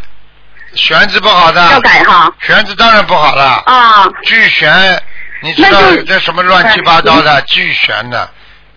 [0.74, 1.60] 旋字不好的。
[1.72, 2.32] 要改哈。
[2.40, 3.62] 旋字当然不好了。
[3.66, 5.02] 啊，巨旋，
[5.40, 8.30] 你知道这什么乱七八糟的巨旋的？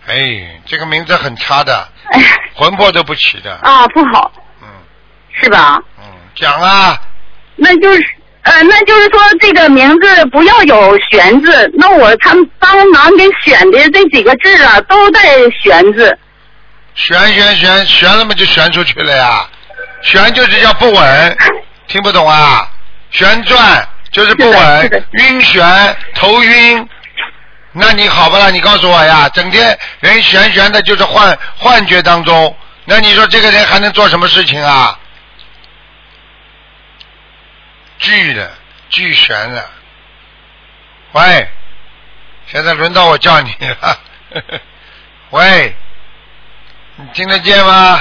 [0.06, 1.97] 哎，这个名字很差的，哎
[2.54, 3.54] 魂魄都不齐的。
[3.62, 4.68] 啊不好，嗯
[5.40, 5.80] 是吧？
[5.98, 7.00] 嗯，讲啊，
[7.56, 8.02] 那就是
[8.42, 15.20] 呃，那就是说这个名字不要有玄字，那我他们帮忙给选的这几个字啊，都带
[15.62, 16.18] 玄字。
[16.94, 19.46] 旋旋旋旋了嘛就旋出去了呀，
[20.02, 21.36] 旋就是叫不稳，
[21.86, 22.68] 听不懂啊？
[23.10, 26.88] 旋转就是不稳，晕眩头晕。
[27.72, 28.50] 那你好不啦？
[28.50, 32.56] 你告诉我呀，整天人悬悬的，就是幻幻觉当中。
[32.84, 34.98] 那你说这个人还能做什么事情啊？
[37.98, 38.50] 巨的，
[38.88, 39.64] 巨悬的。
[41.12, 41.48] 喂，
[42.46, 43.98] 现在轮到我叫你了。
[45.30, 45.76] 喂，
[46.96, 48.00] 你听得见吗？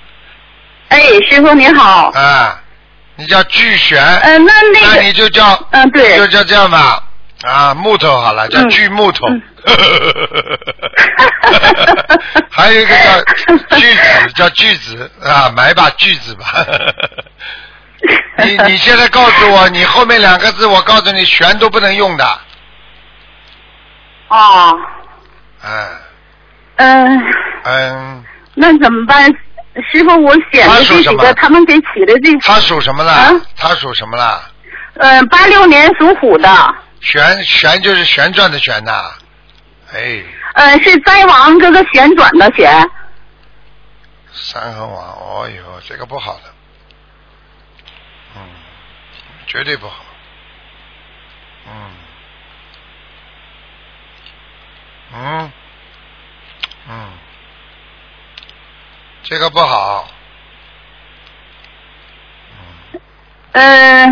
[0.88, 2.10] 哎，师傅您好。
[2.12, 2.62] 啊，
[3.16, 4.02] 你叫巨悬。
[4.02, 7.02] 嗯、那那那个，你就叫，嗯对就叫这样吧，
[7.42, 9.26] 啊，木头好了，叫嗯锯木头。
[9.28, 9.42] 嗯。
[12.50, 13.22] 还有一个叫
[13.76, 16.44] 锯子，叫锯子啊，买把锯子吧。
[18.44, 22.24] 你你现在告诉我，你后面两个字，我告诉你，全都不能用的，
[24.28, 24.76] 哦，
[25.64, 25.88] 嗯
[26.76, 27.22] 嗯、
[27.64, 28.22] 嗯，
[28.54, 29.24] 那怎么办？
[29.90, 33.12] 师傅，我选的这几个，他们给起的这，他属什么了？
[33.12, 33.32] 啊？
[33.56, 34.40] 他属什么了？
[34.96, 36.48] 嗯，八六年属虎的，
[37.04, 39.12] 旋旋就是旋转的旋呐，
[39.92, 42.90] 哎，呃，是灾王这个旋转的旋。
[44.32, 46.54] 三横王，哦哟，这个不好的，
[48.34, 48.42] 嗯，
[49.46, 50.04] 绝对不好，
[51.66, 51.90] 嗯，
[55.12, 55.52] 嗯，
[56.88, 57.12] 嗯，
[59.22, 60.08] 这个不好，
[63.52, 64.06] 呃，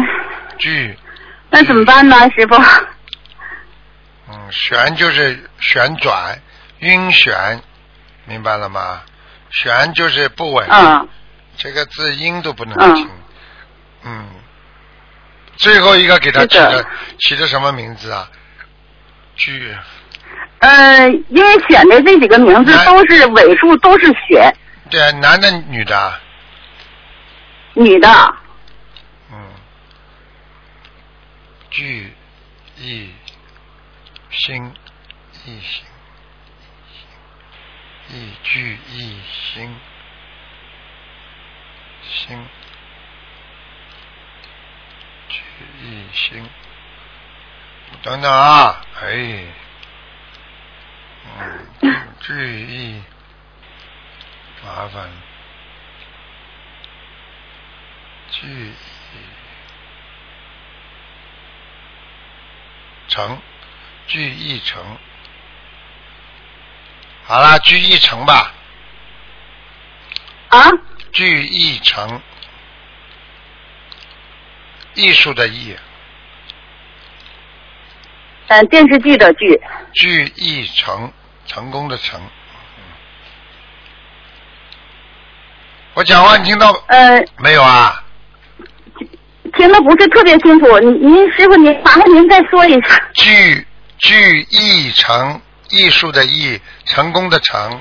[0.58, 0.96] 巨，
[1.52, 2.54] 那怎么办呢，师傅？
[4.30, 6.40] 嗯，旋就是旋转，
[6.78, 7.60] 晕旋，
[8.24, 9.02] 明白了吗？
[9.50, 11.06] 旋就是不稳，嗯，
[11.58, 13.10] 这个字音都不能嗯听。
[14.04, 14.26] 嗯，
[15.56, 16.86] 最后一个给他起的
[17.18, 18.28] 起的什么名字啊？
[19.36, 19.76] 巨
[20.60, 24.50] 呃，因为选的这几个名字都是尾数，都是旋。
[24.88, 26.18] 对，男的女的啊？
[27.74, 28.08] 女的，
[29.32, 29.36] 嗯，
[31.72, 32.12] 聚
[32.76, 33.10] 一
[34.30, 34.74] 心，
[35.46, 35.84] 一心，
[38.10, 39.18] 异聚异
[39.54, 39.74] 心，
[42.02, 42.46] 心
[45.30, 45.40] 聚
[45.82, 46.46] 异心。
[48.02, 49.46] 等等啊，哎，
[51.24, 51.66] 嗯，
[52.20, 53.02] 聚一
[54.62, 55.10] 麻烦。
[58.30, 58.74] 聚义
[63.12, 63.38] 成，
[64.06, 64.82] 聚义成。
[67.24, 68.50] 好啦，聚义成吧。
[70.48, 70.70] 啊？
[71.12, 72.22] 聚义成，
[74.94, 75.76] 艺术的艺。
[78.46, 79.60] 嗯，电视剧的剧。
[79.92, 81.12] 聚义成，
[81.46, 82.18] 成功的成。
[85.92, 86.70] 我讲话你听到？
[86.88, 87.22] 呃。
[87.36, 88.01] 没有啊？
[89.62, 93.00] 听的不是特别清楚，您您师傅您麻烦您再说一下。
[93.14, 93.64] 聚
[93.98, 97.80] 聚义成，艺术的艺，成功的成。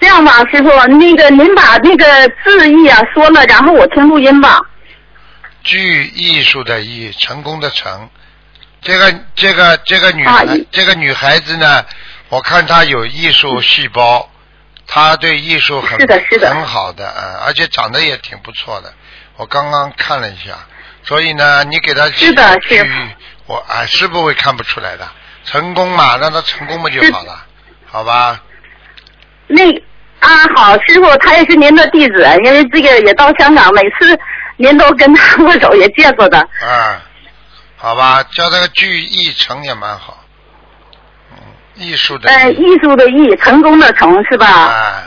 [0.00, 4.58] 这样吧，师傅，那个您把那个字义啊说了，然后我听录音吧。
[5.62, 8.10] 聚艺术的艺，成功的成。
[8.80, 11.84] 这个这个这个女孩、啊这个女孩子呢，
[12.30, 14.28] 我看她有艺术细胞，
[14.88, 18.92] 她对艺术很是的是的很好的嗯、而且长得也挺不错的。
[19.36, 20.58] 我刚刚看了一下，
[21.04, 22.86] 所以呢，你给他是的去是
[23.46, 25.08] 我啊是不会看不出来的，
[25.44, 27.44] 成功嘛，让他成功不就好了，
[27.86, 28.42] 好吧？
[29.46, 29.62] 那
[30.20, 34.18] 啊，好，师傅，他也是您的弟子，因为这个也到香港，每次
[34.56, 36.38] 您都跟他握手，也见过的。
[36.38, 37.00] 啊，
[37.76, 40.17] 好吧，叫这个聚义成也蛮好，嗯，
[41.78, 42.56] 艺术的哎，艺。
[42.56, 44.46] 艺术的艺，成功的成是吧？
[44.46, 45.02] 啊，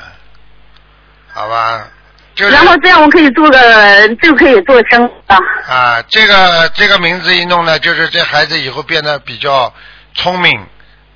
[1.34, 1.88] 好吧，
[2.34, 2.52] 就是。
[2.52, 5.38] 然后这样我可以做个，就可以做生啊。
[5.68, 9.74] 啊，这个这个名字一弄呢，就是这孩子以后变得比较
[10.16, 10.66] 聪明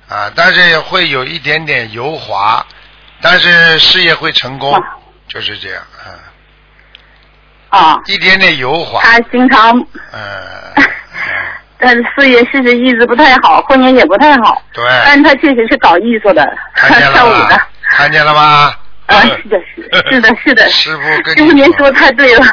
[0.08, 2.64] 啊，但是也会有一点点油滑，
[3.20, 4.80] 但是事业会成功，啊。
[5.28, 5.82] 就是这样
[7.70, 9.76] 啊，啊，一点点油滑，他经常，
[10.12, 10.86] 嗯，但
[11.80, 14.62] 是事业确实一直不太好，婚姻也不太好。
[14.72, 17.60] 对，但他确实是搞艺术的，看 跳舞的。？
[17.90, 18.74] 看见了吗？
[19.06, 19.58] 啊，是的，
[20.10, 20.68] 是的，是的。
[20.70, 22.44] 师傅跟师傅，您说太对了。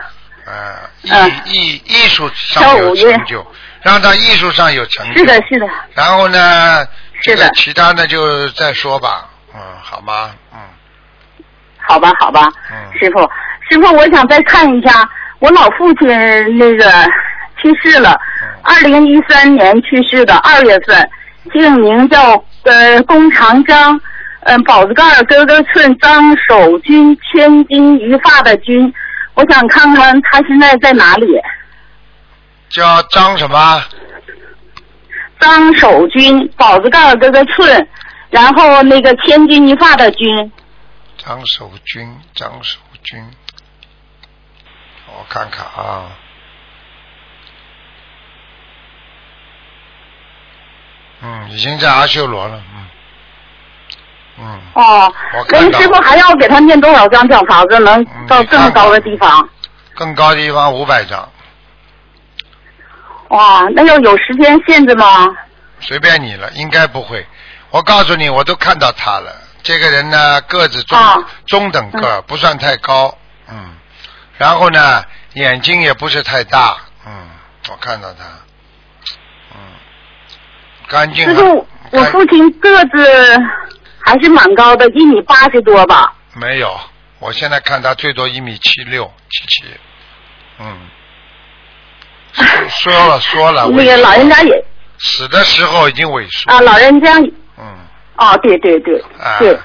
[0.46, 3.48] 啊，艺嗯艺艺术上有跳舞乐成就，
[3.82, 6.86] 让他艺术上有成就是的，是的，然后呢，
[7.22, 10.32] 是的其他的就再说吧，嗯，好吗？
[10.54, 10.60] 嗯
[11.86, 13.20] 好吧，好吧，嗯师傅，
[13.70, 15.08] 师傅，我想再看一下，
[15.40, 16.08] 我老父亲
[16.58, 16.86] 那个
[17.64, 21.10] 去世了，嗯二零一三年去世的二月份，
[21.54, 24.00] 姓名叫呃龚长章，
[24.42, 28.94] 嗯、宝字盖儿哥哥寸张守军，千金一发的军，
[29.34, 31.28] 我想看看他现在在哪里。
[32.70, 33.84] 叫张什么？
[35.40, 37.88] 张守军，宝字盖儿哥哥寸，
[38.30, 40.52] 然后那个千钧一发的军，
[41.18, 43.22] 张守军，张守军，
[45.08, 46.18] 我看看啊。
[51.22, 52.88] 嗯，已经在阿修罗了，嗯，
[54.40, 59.48] 嗯，哦我，师傅还要给他念多少张小房子，能嗯到这么高的地方？
[59.96, 61.30] 更高的地方五百张，
[63.30, 65.30] 哇，那要有时间限制吗？
[65.80, 67.26] 随便你了，应该不会。
[67.70, 69.36] 我告诉你，我都看到他了。
[69.64, 73.18] 这个人呢，个子中、啊中等个，不算太高，
[73.50, 73.76] 嗯。
[74.38, 77.30] 然后呢，眼睛也不是太大，嗯，
[77.70, 78.32] 我看到他，嗯，
[80.88, 83.38] 干净就是，我父亲个子
[84.00, 86.14] 还是蛮高的，一米八十多吧。
[86.34, 86.80] 没有，
[87.20, 89.64] 我现在看他最多一米七六七七，
[90.60, 90.78] 嗯。
[92.36, 94.66] 说说了说了， 那个老人家也
[94.98, 97.20] 死的时候已经萎缩，啊，老人家
[97.58, 97.78] 嗯。
[98.18, 99.58] 哦，对对对，啊，对，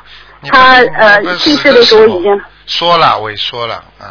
[0.51, 4.07] 他呃不去世的时候已经说了，萎缩了，嗯，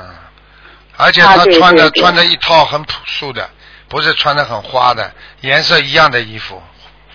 [0.98, 3.48] 而且他穿的穿的一套很朴素的，
[3.88, 6.62] 不是穿的很花的，颜色一样的衣服，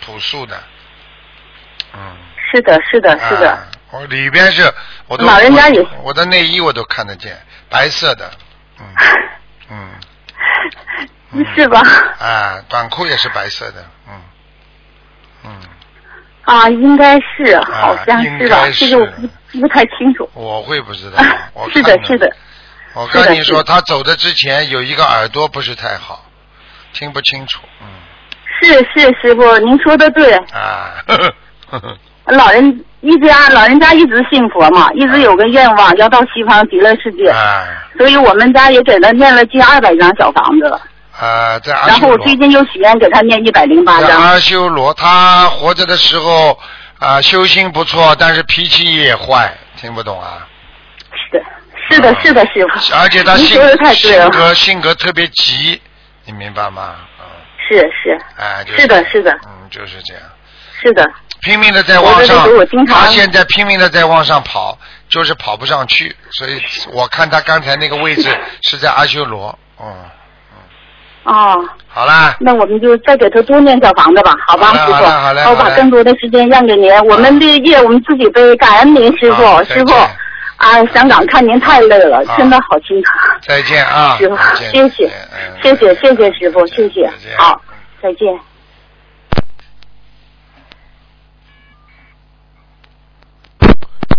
[0.04, 0.62] 朴素的，
[1.94, 2.16] 嗯，
[2.52, 3.50] 是的，是的，是的。
[3.50, 3.58] 啊
[3.92, 4.62] 我里边是，
[5.06, 7.38] 我都老人家也我我的内衣我都看得见，
[7.68, 8.30] 白色的，
[8.80, 8.86] 嗯
[9.70, 9.90] 嗯，
[11.32, 11.78] 嗯 是吧？
[12.18, 14.22] 啊，短裤也是白色的，嗯
[15.44, 15.60] 嗯，
[16.44, 18.66] 啊，应该是，好像是吧？
[18.72, 19.06] 这个我
[19.50, 20.26] 不不太清楚。
[20.32, 22.34] 我会不知道，我是的，是的。
[22.94, 26.24] 我跟你说，他走的之前有一个耳朵不是太好，
[26.94, 27.86] 听不清楚，嗯
[28.62, 30.32] 是是，师傅，您说的对。
[30.34, 31.34] 啊，呵呵
[31.70, 37.66] 呵呵老人一家老人家一直信佛嘛，一直有个愿望要到西方极乐世界，啊
[37.98, 40.80] 所以我们家也给他念了近二百张小房子了。
[41.18, 44.10] 啊，在阿然后我最近又许愿给他念一百零八张。
[44.10, 46.56] 阿修罗，他活着的时候
[47.00, 50.46] 啊，修心不错，但是脾气也坏，听不懂啊。
[51.10, 51.44] 是的，
[51.90, 52.96] 是的，是的，师傅。
[52.96, 54.30] 而且他性您说的太对了。
[54.30, 55.80] 性格性格特别急，
[56.24, 56.94] 你明白吗？
[57.72, 60.22] 嗯，是是哎，就是的，是的，嗯，就是这样，
[60.80, 61.08] 是的。
[61.42, 62.48] 拼命的在往上
[62.86, 68.30] 他现在拼命的在往上跑，就是跑不上去，所以我看他刚才那个位置
[68.62, 69.86] 是在阿修罗，嗯，
[71.24, 75.04] 哦，好啦，那我们就再给他多念小房子吧，好吧，师傅。
[75.04, 80.10] 好嘞我把更多的时间让给您，我们的业我们自己背，感恩您师傅师傅见。
[80.62, 83.12] 啊，香港看您太累了，真的好心疼。
[83.40, 85.10] 再见啊，师傅谢谢谢谢，
[85.60, 85.74] 谢
[86.14, 87.10] 谢师傅，谢谢。
[87.36, 87.60] 好，
[88.00, 88.38] 再见。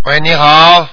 [0.05, 0.85] 喂，你好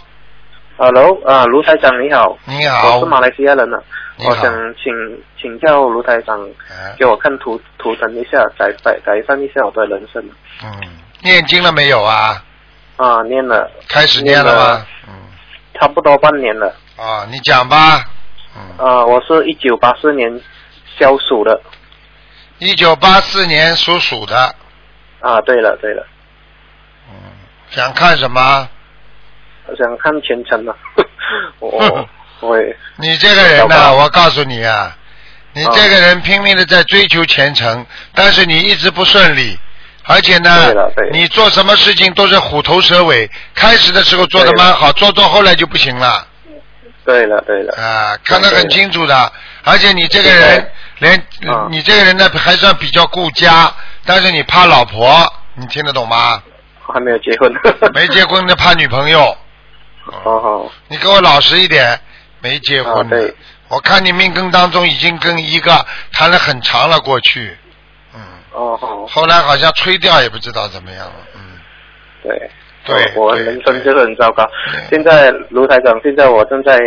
[0.77, 2.99] ，Hello，啊，卢台长你好，你好。
[2.99, 3.77] 我是，马来西亚人呢，
[4.21, 4.95] 我想请
[5.37, 10.23] 请教卢台长哎给我看图图腾一下，改改改善一下我的人生。
[10.63, 10.71] 嗯，
[11.25, 12.41] 念经了没有啊？
[12.99, 13.69] 啊，念了。
[13.89, 14.87] 开始念了吗？
[15.09, 15.15] 嗯，
[15.75, 16.75] 差不多半年了。
[16.97, 18.05] 啊，你讲吧，
[18.57, 20.41] 嗯，啊，我是一九八四年
[20.99, 21.61] 消暑的。
[22.59, 24.55] 一九八四年属鼠的，
[25.21, 26.07] 啊，对了对了，
[27.09, 27.15] 嗯，
[27.71, 28.69] 想看什么？
[29.67, 30.75] 我想看前程 呢。
[31.61, 32.09] 我
[32.41, 34.95] 我也 你这个人呢、我告诉你啊，
[35.53, 39.59] 你这个人拼命的在追求前程，但是你一直不顺利，
[40.13, 40.75] 而且呢
[41.13, 43.31] 你做什么事情都是虎头蛇尾。
[43.55, 46.27] 开始的时候做的蛮好，做做后来就不行了
[47.05, 49.33] 对了对了，啊，看得很清楚的。
[49.63, 51.17] 而且你这个人连
[51.49, 53.73] 啊你这个人呢还算比较顾家，
[54.05, 56.43] 但是你怕老婆，你听得懂吗？
[56.87, 57.53] 我还没有结婚。
[57.95, 59.37] 没结婚的怕女朋友，
[60.25, 62.01] 哦好，你给我老实一点，
[62.41, 63.33] 没结婚的。
[63.69, 67.57] 我看你命根当中已经跟一个谈了很长了过去，
[68.53, 71.41] 好，后来好像吹掉也不知道怎么样了，嗯，
[72.23, 72.51] 对。
[72.83, 74.43] 对我人生就是很糟糕。
[74.89, 76.79] 现在卢台长，现在我正在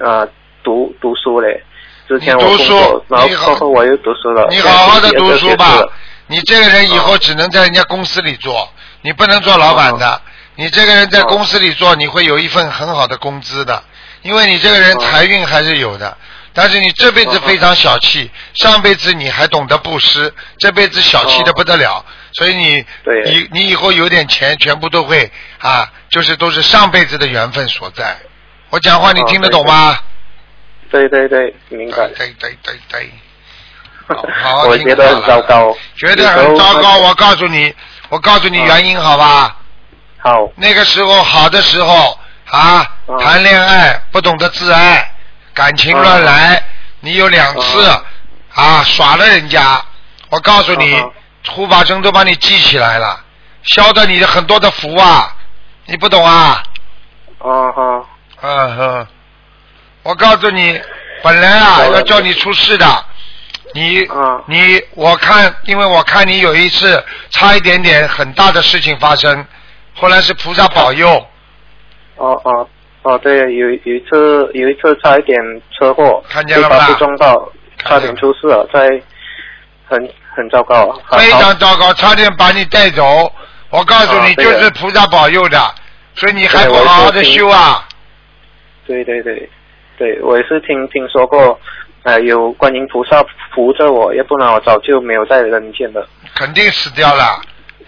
[0.00, 0.26] 呃
[0.64, 1.62] 读读书嘞。
[2.08, 4.46] 之前我读书然后后我又读书了。
[4.48, 5.84] 你好好的读书吧。
[6.26, 8.66] 你这个人以后只能在人家公司里做，
[9.02, 10.22] 你不能做老板的。
[10.54, 13.82] 你这个人在公司里做，你会有一份很好的工资的，
[14.22, 16.16] 因为你这个人哦财运还是有的。
[16.56, 22.84] 但是你这辈子非常小气，上辈子你还懂得布施，这辈子小气的不得了，所以你
[23.26, 28.16] 你你以后有点钱，全部都会啊，就是都是上辈子的缘分所在。
[28.70, 29.98] 我讲话你听得懂吗？
[30.90, 32.28] 对对对，明白对。
[32.28, 33.10] 对对对对。
[34.40, 35.76] 好我觉得很糟糕。
[35.96, 36.98] 觉得很糟糕。
[36.98, 37.74] 我告诉你，
[38.08, 39.56] 我告诉你原因好吧？
[40.18, 45.12] 好，那个时候好的时候啊，嗯谈恋爱不懂得自爱，
[45.56, 46.62] 感情乱来，
[47.00, 47.88] 你有两次
[48.54, 49.82] 啊耍了人家。
[50.28, 51.10] 我告诉你嗯，
[51.48, 53.24] 护法神都把你记起来了，
[53.62, 55.34] 消掉你的很多的福啊，
[55.86, 56.62] 你不懂啊？
[57.38, 58.06] 哦好，
[58.42, 59.06] 嗯哼，
[60.02, 60.78] 我告诉你，
[61.22, 63.04] 本来啊要叫你出事的，
[63.72, 64.42] 你、嗯。
[64.46, 69.46] 你我看，因为我看你有一次差一点点很大的事情发生，
[69.94, 71.08] 后来是菩萨保佑，
[72.16, 72.68] 哦哦
[73.06, 75.38] 哦，对，有有一次有一次差一点
[75.78, 79.00] 车祸，看见了吧被撞到，差点出事了，在
[79.88, 83.32] 很很糟糕非常糟糕，差点把你带走。
[83.70, 85.58] 我告诉你，啊就是菩萨保佑的，
[86.16, 87.86] 所以你还不好好的修啊？
[88.88, 89.48] 对对对，
[89.96, 91.60] 对我也是听听说过，
[92.02, 96.04] 呃，有观音菩萨扶着我，要不然我早就没有在人间了。
[96.34, 97.40] 肯定死掉了，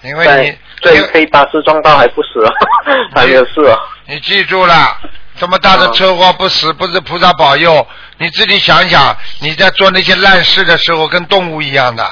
[0.04, 2.51] 因为你对你被巴士撞到还不死啊，
[3.14, 3.76] 还没有事啊。
[4.07, 4.97] 你记住了，
[5.37, 7.87] 这么大的嗯车祸不死，不是菩萨保佑。
[8.18, 12.05] 你自己想想，你在做那些烂事的时候，跟动物一样的，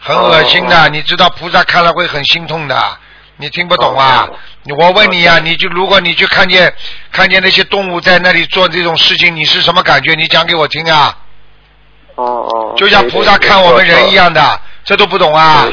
[0.00, 0.84] 很恶心的。
[0.84, 2.76] 哦你知道菩萨看了会很心痛的，
[3.38, 4.74] 你听不懂啊哦？
[4.78, 6.72] 我问你呀、哦你就如果你去看见
[7.12, 10.14] 看见那些动物在那里做这种事情，你是什么感觉？
[10.14, 11.16] 你讲给我听啊！
[12.16, 12.74] 哦哦。
[12.76, 14.14] 就像菩萨看我们人一。
[14.14, 15.66] 样的，这都不懂啊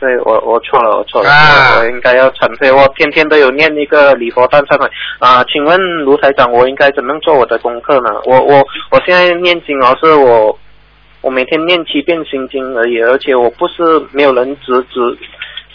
[0.00, 0.18] 对？
[0.24, 2.70] 我我错了，我错了，啊我我应该要忏悔。
[2.70, 4.88] 我天天都有念一个礼佛大忏悔
[5.18, 8.10] 啊，请问卢台长，我应该怎么做我的功课呢？
[8.24, 8.58] 我我
[8.90, 10.58] 我现在念经哦，是我
[11.20, 13.82] 我每天念七遍心经而已，而且我不是
[14.12, 15.18] 没有人指指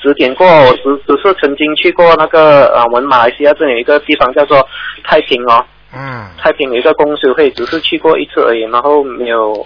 [0.01, 4.65] 指点过，我只只是曾经去过那个啊，我们马来西亚这里有一个地方叫做
[5.03, 5.65] 太平哦，
[5.95, 9.65] 嗯，太平有一个公修会，只是去过一次而已，然后没有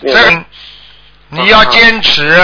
[0.00, 0.44] 没有这
[1.30, 2.36] 你要坚持。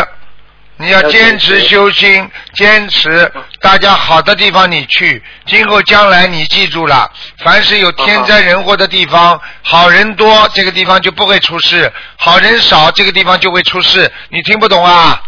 [0.81, 7.11] 你要要坚持坚持修心，坚持大家好的地方你去，今后将来你记住了，
[7.45, 14.11] 凡是有天灾人祸的地方，好人多，这个地方就不会出事；好人少，这个地方就会出事。
[14.29, 15.21] 你听不懂啊？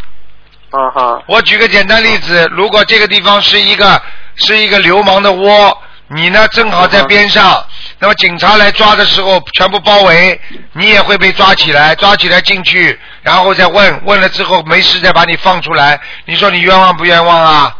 [0.70, 4.00] 啊哈，我举个简单例子，如果这个地方是一个
[4.36, 7.66] 是一个流氓的窝，你呢正好在边上，
[8.00, 10.40] 那么警察来抓的时候全部包围，
[10.72, 17.76] 你也会被抓起来，抓起来进去，然后再问，问了之后没事再把你放出来，你说你冤枉不冤枉啊？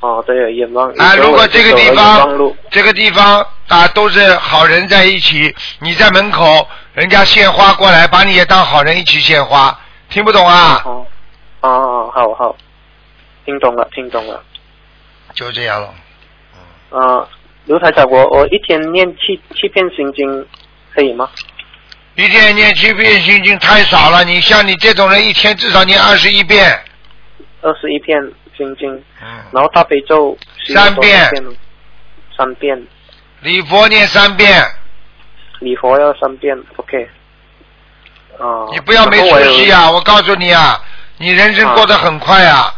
[0.00, 0.90] 哦对，冤枉。
[0.98, 2.28] 啊，如果这个地方，
[2.70, 9.78] 这个地方啊都是好人在一起，你在门口，人家献花过来，把你也当好人一起献花，
[10.08, 10.82] 听不懂啊？
[10.84, 11.06] 哦，
[11.60, 12.56] 哦，好好，
[13.44, 14.42] 听懂了，听懂了。
[15.34, 15.94] 就这样了。
[16.90, 17.28] 呃，
[17.66, 20.46] 刘台长，我我一天念七七篇心经，
[20.94, 21.28] 可以吗？
[22.14, 26.78] 一天念七遍心经太少了，你像你这种人，一天至少念二十一遍。
[27.62, 28.20] 二十一遍
[28.56, 30.36] 心经，嗯，然后大悲咒
[30.74, 31.28] 三遍
[32.36, 32.86] 三遍，
[33.40, 34.62] 礼佛念三遍，
[35.60, 37.08] 礼佛要三遍，OK。
[38.38, 39.88] 啊、你不要没出息啊！
[39.90, 40.82] 我告诉你啊，
[41.18, 42.72] 你人生过得很快啊，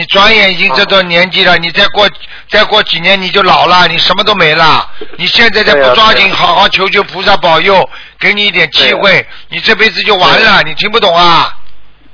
[0.00, 2.08] 你转眼已经这段年纪了，你再过
[2.48, 4.90] 再过几年你就老了，你什么都没了。
[5.18, 7.86] 你现在再不抓紧好好求求菩萨保佑，
[8.18, 10.62] 给你一点机会，你这辈子就完了。
[10.62, 11.52] 你听不懂啊？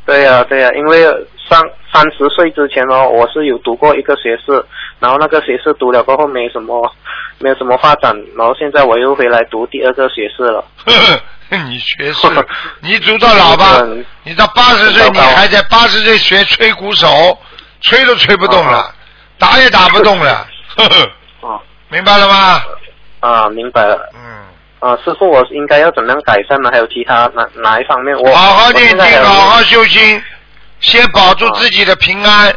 [0.04, 1.04] 对呀、对呀、因为
[1.48, 1.62] 三
[1.92, 4.64] 三十岁之前哦，我是有读过一个学士，
[4.98, 6.92] 然后那个学士读了过后没什么
[7.38, 10.64] 没有什么发展，然后现在我又回来读第二个学士了。
[10.84, 12.26] 呵呵，你学士，
[12.80, 14.04] 你读到老吧 嗯？
[14.24, 17.38] 你到八十岁，你还在八十岁学吹鼓手，
[17.80, 18.94] 吹都吹不动了啊，
[19.38, 20.46] 打也打不动了，
[20.76, 21.10] 呵 呵，
[21.40, 22.62] 哦明白了吗？
[23.20, 24.10] 啊，明白了。
[24.14, 26.70] 嗯，啊，师傅，我应该要怎么样改善呢？
[26.72, 28.16] 还有其他哪哪一方面？
[28.18, 30.22] 我好好念经，好好修心，
[30.80, 32.54] 先保住自己的平安，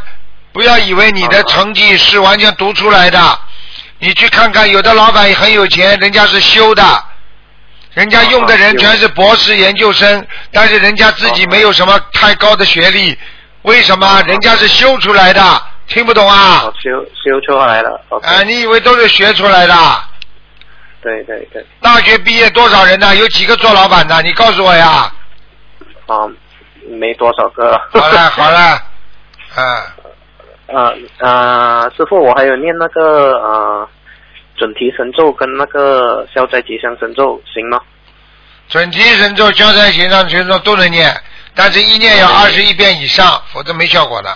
[0.51, 3.39] 不要以为你的成绩是完全读出来的。
[3.99, 6.84] 你去看看，有的老板很有钱，人家是修的，
[7.93, 13.17] 人家用的人全是博士研究生，但是人家自己没有什么太高的学历，
[13.64, 14.22] 为什么？
[14.28, 15.41] 人家是修出来的，
[15.88, 16.74] 听不懂啊哦？
[16.82, 16.89] 修
[17.24, 18.01] 修出来了。
[18.10, 19.74] OK，、啊，你以为都是学出来的？
[21.01, 23.16] 对对对，大学毕业多少人呢？
[23.16, 24.22] 有几个做老板的？
[24.22, 25.12] 你告诉我呀！
[26.07, 26.28] 啊，
[26.89, 27.80] 没多少个。
[27.91, 28.60] 好了 好了，
[29.55, 29.95] 啊。
[30.72, 33.89] 啊啊，师傅，我还有念那个呃
[34.55, 37.80] 准提神咒跟那个消灾吉祥神咒，行吗？
[38.68, 41.12] 准提神咒、消灾吉祥神咒都能念，
[41.62, 44.30] 但是一念要二十一遍以上，否则没效果的。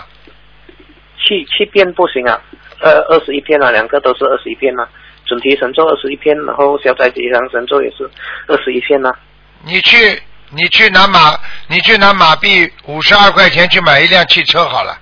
[1.16, 2.38] 七七遍不行啊，
[2.80, 4.86] 呃，二十一遍啊，两个都是二十一遍啊。
[5.24, 8.10] 准提神咒二十一篇，然后消灾吉祥神咒也是
[8.46, 9.10] 二十一篇啊。
[9.62, 11.34] 你去，你去拿马，
[11.66, 14.98] 你去拿马币五十二块钱去买一辆汽车好了。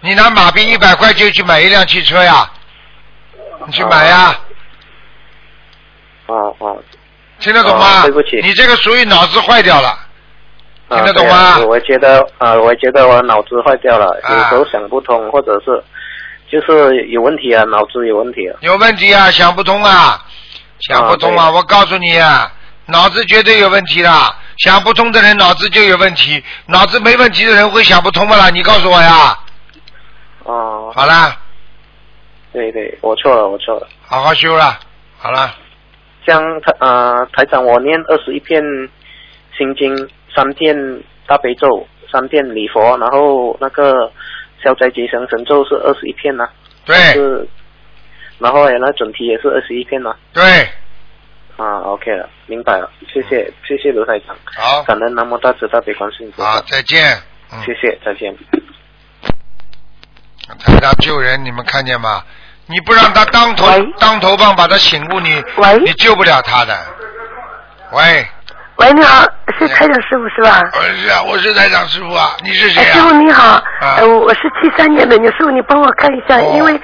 [0.00, 2.50] 你拿马币一百块就去买一辆汽车呀，
[3.64, 4.36] 你去买呀，
[6.26, 6.82] 哦哦，
[7.44, 8.00] 听得懂吗？
[8.00, 9.88] 哦对不起你这个属于脑子坏掉了，
[10.88, 11.58] 啊听得懂吗？
[11.60, 15.84] 我觉得啊，我觉得我脑子坏掉了，啊有时候想不通，或者是
[16.50, 18.56] 就是有问题啊，脑子有问题啊。
[18.60, 20.24] 有问题啊，想不通啊，
[20.80, 21.44] 想不通啊！
[21.44, 22.50] 啊我告诉你啊，
[22.86, 24.10] 脑子绝对有问题的，
[24.56, 28.48] 想不通的人脑子就有问题，脑子没问题的人会想不通的啦？
[28.48, 29.38] 你告诉我呀！
[30.44, 31.36] 哦，好啦，
[32.52, 33.86] 对对，我错了，我错了。
[34.06, 34.78] 好好修了，
[35.18, 35.54] 好了，
[36.26, 38.62] 这样台呃台长，我念二十一片
[39.56, 40.74] 心经，三遍
[41.26, 44.10] 大悲咒，三遍礼佛，然后那个
[44.62, 46.48] 消灾吉祥神咒是二十一片呐、
[46.84, 47.46] 对是，
[48.38, 50.42] 然后那准提也是二十一片呐、对，
[51.56, 51.80] 啊。
[51.80, 57.16] OK 了，明白了，谢谢谢谢卢台长，好，感恩南无大慈大悲观世音菩好，萨，再见。
[57.52, 58.34] 嗯，谢谢，再见。
[60.58, 62.22] 台长救人，你们看见吗？
[62.66, 63.66] 你不让他当头
[63.98, 66.74] 当头棒把他醒悟，你喂你救不了他的。
[67.92, 68.26] 喂，
[68.76, 69.22] 喂，你好，
[69.58, 70.60] 是台长师傅是吧？
[70.74, 73.18] 我是啊，我是台长师傅啊，你是谁哎，师傅啊？
[73.18, 73.62] 你好，啊
[73.98, 76.80] 呃，我是七三年的，你师傅你帮我看一下，哦因为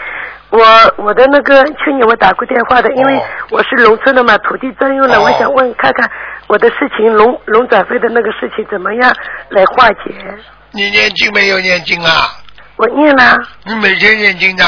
[0.50, 0.60] 我
[0.98, 6.08] 我的那个去年我打过电话的，因为哦我是农村的嘛，土地征用的，哦我想问看看
[6.46, 9.12] 我的事情，农农转非的那个事情怎么样
[9.48, 10.14] 来化解？
[10.72, 12.36] 你念经没有念经啊？
[12.76, 14.64] 我念了，你每天念经的？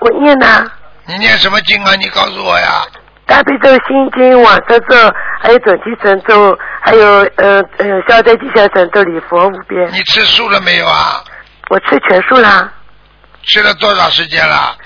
[0.00, 0.66] 我念了。
[1.06, 1.94] 你念什么经啊？
[1.96, 2.82] 你告诉我呀。
[3.26, 4.96] 大悲咒、心经、往生咒，
[5.40, 9.88] 还有准提神咒，还有呃呃消灾吉祥神咒、礼佛五遍。
[9.92, 11.22] 你吃素了没有啊？
[11.68, 12.72] 我吃全素啦，
[13.44, 14.76] 吃了多少时间了？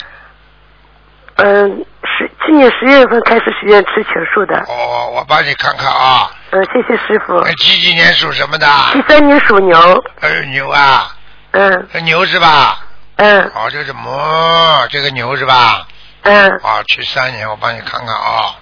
[1.36, 4.56] 嗯、十去年十月份开始许愿吃全素的。
[4.68, 6.30] 哦，我帮你看看啊。
[6.50, 7.34] 嗯，谢谢师傅。
[7.38, 8.66] 呃几几年属什么的？
[8.92, 10.04] 七三年属牛。
[10.20, 11.08] 呃，牛啊，
[11.52, 12.78] 嗯呃牛是吧？
[13.16, 14.86] 嗯哦，这是么？
[14.90, 15.86] 这个牛是吧？
[16.22, 18.56] 嗯，啊，去三年，我帮你看看啊。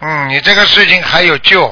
[0.00, 1.66] 嗯，你这个事情还有救。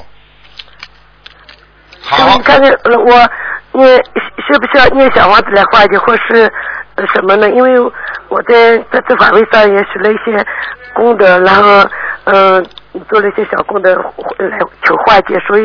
[2.03, 3.29] 好你，看看呃我
[3.73, 6.53] 念需不需要念小王子来化解，或是
[6.95, 7.49] 呃什么呢？
[7.51, 7.81] 因为
[8.29, 10.47] 我在在这法会上也许了一些
[10.95, 11.83] 功德，然后
[12.25, 12.63] 嗯、呃
[13.09, 15.65] 做了一些小功德来求化解，所以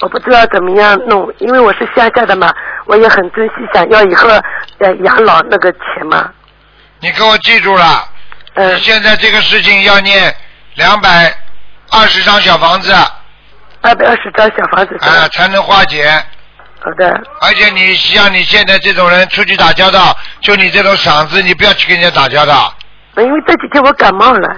[0.00, 1.32] 我不知道怎么样弄。
[1.38, 2.52] 因为我是乡下的嘛，
[2.86, 4.28] 我也很珍惜，想要以后
[4.78, 6.30] 呃养老那个钱嘛。
[7.00, 8.08] 你给我记住了，
[8.54, 10.34] 嗯你现在这个事情要念
[10.74, 11.32] 两百
[11.90, 13.06] 二十张小房子啊、
[13.82, 15.28] 二百二十张小房子是吧？
[15.28, 16.10] 才能化解。
[16.80, 22.72] 好的，而且你像你现在这种人出去打交道，就你这种嗓子，你不要去跟人家打交道。
[23.16, 24.56] 因为这几天我感冒了。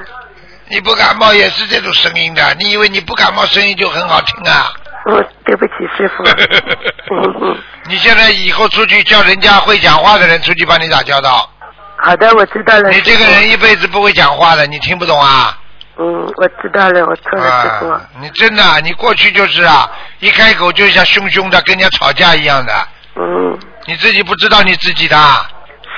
[0.68, 4.70] 你不感冒也是这种声音的，你以为你不感冒声音就很好听啊？
[5.06, 6.22] 嗯，对不起师傅。
[7.12, 11.48] 嗯嗯，你现在以后出去叫人家会讲话的人出去帮你打交道，
[11.96, 12.90] 好的，我知道了。
[12.90, 15.56] 你这个人一辈子不会讲话的，你听不懂啊？
[15.98, 17.88] 嗯，我知道了，我错了，师傅。
[17.90, 19.90] 啊，你真的，你过去就是啊，
[20.20, 22.72] 一开口就像凶凶的跟人家吵架一样的，
[23.16, 25.16] 嗯，你自己不知道你自己的。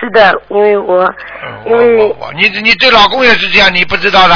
[0.00, 1.04] 是的，因为我，
[1.44, 4.34] 嗯因为我我你你对老公也是这样，你不知道的。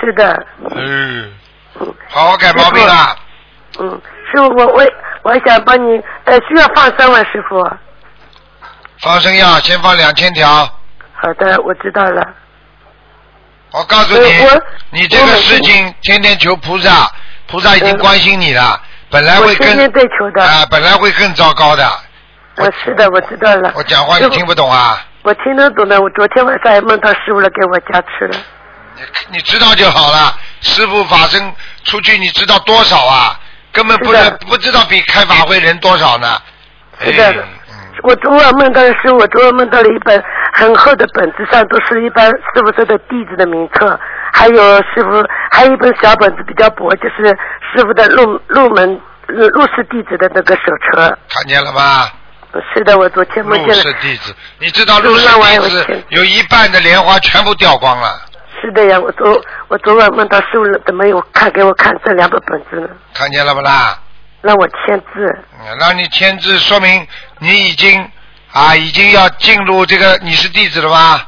[0.00, 1.32] 是的，嗯，
[1.80, 3.16] 嗯好好改毛病啊！
[3.78, 4.00] 嗯，
[4.30, 4.86] 师傅，我我
[5.22, 7.64] 我想帮你，呃，需要放生吗，师傅？
[9.00, 10.48] 放生药先放两千条，
[11.14, 12.26] 好的，我知道了。
[13.70, 17.08] 我告诉你呃，你这个事情天天求菩萨，
[17.46, 20.42] 菩萨已经嗯关心你了，本来会更我天天在求的。
[20.42, 21.86] 啊，本来会更糟糕的。
[22.56, 23.72] 呃，是的，我知道了。
[23.76, 25.04] 我讲话你听不懂啊？
[25.22, 28.36] 我听得懂的，我昨天晚上还梦到师傅了，给我加持了。
[28.96, 30.36] 你你知道就好了。
[30.60, 31.54] 师傅法身
[31.84, 33.38] 出去，你知道多少啊？
[33.78, 36.36] 根本不是不知道比开法会人多少呢。
[37.00, 37.44] 是的
[38.02, 40.20] 我昨晚梦到的是，我昨晚梦到了一本
[40.52, 43.98] 很厚的本子，上都是一般师傅说的弟子的名册，
[44.32, 47.26] 还有师傅还有一本小本子比较薄，就是
[47.72, 51.16] 师傅的入入门入入室弟子的那个手册。
[51.28, 52.12] 看见了吧？
[52.74, 53.74] 是的，我昨天梦见了。
[53.74, 58.22] 室弟子，你知道入室弟子有一半的莲花全部掉光了，
[58.60, 62.88] 是的呀，我昨我昨晚梦到师傅怎么有看给我看这两本本子呢？
[63.14, 63.98] 看见了不啦？
[64.40, 65.26] 让我签字。
[65.60, 67.06] 嗯让你签字，说明
[67.38, 68.10] 你已经
[68.52, 71.26] 啊，已经要进入这个，你是弟子了吧？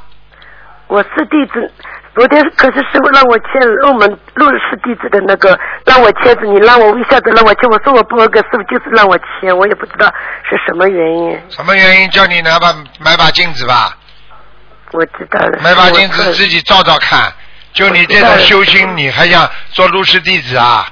[0.87, 1.70] 我是弟子，
[2.16, 10.07] 昨天可是师傅让我签入门入室弟子的那个，让我签字，你让我一下子让我签，我说我不合格，师傅就是让我签，我也不知道
[10.49, 11.41] 是什么原因。
[11.49, 13.97] 什么原因叫你拿把买把镜子吧？
[14.93, 15.59] 我知道了。
[15.62, 17.32] 买把镜子自己照照看。
[17.72, 20.84] 就你这种修心，你还想做入室弟子啊？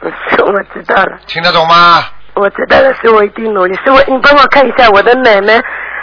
[0.00, 2.04] 是，我知道了，听得懂吗？
[2.34, 3.74] 我知道了，师傅一定努力。
[3.84, 5.60] 师傅，你帮我看一下我的奶奶，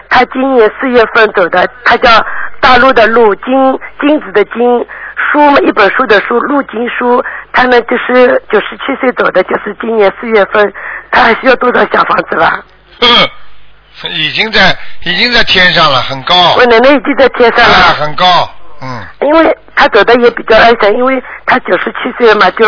[0.09, 2.11] 她今年四月份走的，她叫
[2.59, 4.85] 大陆的陆金金子的金
[5.31, 7.23] 书一本书的书陆金书，
[7.53, 10.73] 她呢就是九十七岁走的，就是今年四月份，
[11.09, 12.61] 她还需要多少小房子吧？
[12.99, 13.07] 嗯，
[14.13, 18.49] 已经在已经在天上了，很高我，奶奶已经在天上了啊，了，很高，
[18.81, 22.65] 嗯，因为她走的也比较安详，因为她九十七岁嘛，就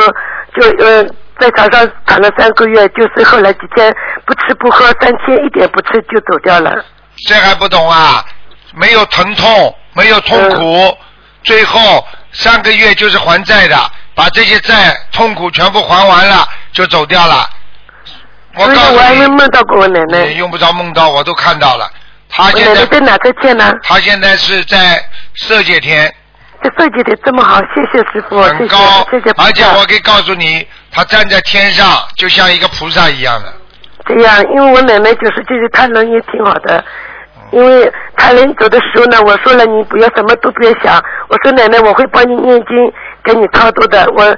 [0.56, 1.04] 就呃
[1.40, 3.94] 在床上躺了三个月，就是后来几天
[4.26, 6.84] 不吃不喝，三天一点不吃就走掉了。
[7.28, 8.26] 这还不懂啊？
[8.74, 10.98] 没有疼痛，没有痛苦，
[11.44, 13.76] 最后三个月就是还债的，
[14.16, 17.48] 把这些债痛苦全部还完了，就走掉了。
[18.56, 20.36] 我所以告我还没诉梦到过我奶你，奶你。
[20.36, 21.90] 用不着梦到，我都看到了。
[22.30, 23.74] 他现在奶奶在哪个县呢？
[23.84, 25.04] 他现在是在
[25.36, 26.14] 色界天，
[26.62, 28.78] 这色界天这么好，谢谢师傅，很高，
[29.10, 33.54] 谢谢菩而且我可以告诉你，他站在天上，就像一个菩萨一样的。
[34.06, 36.84] 这样，因为我奶奶就是就是，她人也挺好的。
[37.52, 42.94] 因为她临走的时候呢，我说了你不要什么都不要想，我说奶奶我会帮你念经，
[43.24, 44.08] 给你超度的。
[44.16, 44.38] 我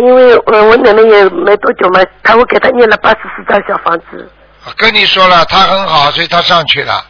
[0.00, 4.30] 因为我我奶奶也没多久嘛，她我给她念了八十四张小房子，
[4.76, 7.04] 跟你说了，他很好，所以他上去了。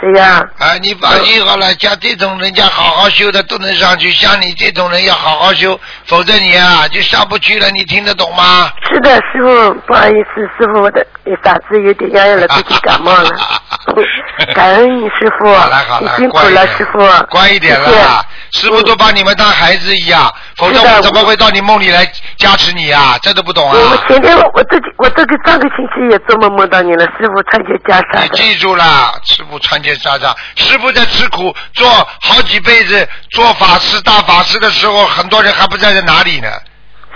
[0.00, 7.68] 对呀啊，你放心好了，像这种人家好好修的都能上去，像你这种人要好好修，否则你啊就上不去了。
[7.70, 8.70] 你听得懂吗？
[8.88, 11.04] 是的，师傅不好意思，师傅我的
[11.42, 13.28] 嗓子有点哑哑了，最近感冒了。
[14.54, 16.98] 感恩你师傅，好了好了，辛苦了师傅，
[17.30, 18.24] 乖一点了。
[18.52, 22.06] 师傅都把你们当孩子一样，否则我怎么会到你梦里来
[22.38, 23.18] 加持你啊？
[23.22, 24.04] 这都不懂啊我啊！
[24.08, 28.22] 前天我自己我这个上个星期也做梦梦到你了，师傅穿件袈裟的。
[28.22, 31.88] 你记住了，师傅穿件袈裟，师傅在吃苦，做
[32.22, 36.48] 好几辈子做法师大法师的时候，很多人还不知道在哪里呢。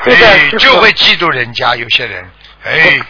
[0.04, 0.50] 哎。
[0.58, 2.22] 就会嫉妒人家，有些人，
[2.64, 3.00] 哎，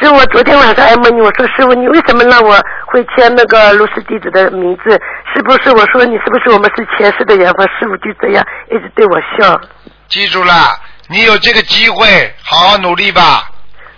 [0.00, 2.56] 师傅，我昨天晚上还问你，我说师傅，你为什么让我
[2.96, 4.98] 会签那个卢氏弟子的名字？
[5.34, 7.68] 是不是我说你是不是我们是前世的缘分？
[7.78, 9.60] 师傅就这样一直对我笑。
[10.08, 10.74] 记住了，
[11.08, 13.50] 你有这个机会，好好努力吧，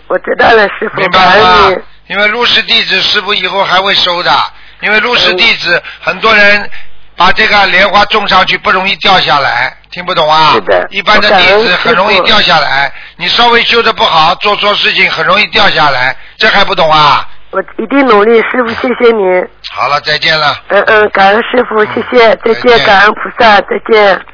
[0.09, 1.77] 我知道了，师傅，明白了吗。？
[2.09, 4.33] 因为入室弟子，师傅以后还会收的，
[4.81, 6.69] 因为入室弟子很多人
[7.17, 10.55] 把这个莲花种上去不容易掉下来，听不懂啊？
[10.55, 17.29] 是的一般的弟子我感恩师父很容易掉下来，你稍微修的不好，做错事情很容易掉下来，这还不懂啊？
[17.51, 19.49] 我一定努力，师傅，谢谢您。
[19.71, 20.55] 好了，再见了。
[20.69, 24.27] 嗯嗯，感恩师傅，谢谢，再再见见，感恩菩萨，再见。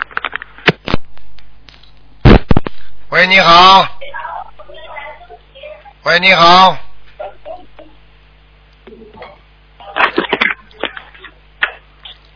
[3.10, 3.86] 喂，你好。
[6.04, 6.76] 喂，你好。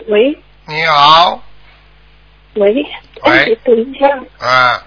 [0.07, 1.39] 喂你好，
[2.55, 2.83] 喂，
[3.25, 4.09] 哎喂，等一下，
[4.39, 4.83] 啊，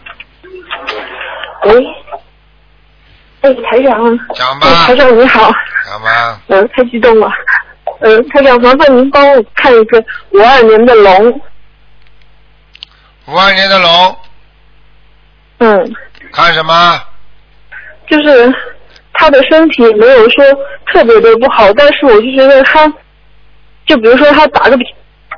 [1.66, 1.86] 喂，
[3.42, 4.68] 哎，台长，讲吧。
[4.68, 5.52] 哎，台长你好，
[5.90, 7.28] 讲吧，嗯、太激动了，
[8.02, 11.42] 嗯、台长，麻烦您帮我看一个五二年的龙，
[13.26, 14.18] 五二年的龙，
[15.60, 15.96] 嗯，
[16.32, 17.02] 看什么？
[18.08, 18.54] 就是
[19.14, 20.46] 他的身体没有说
[20.94, 22.88] 特别的不好，但是我就觉得他，
[23.86, 24.84] 就比如说他打个比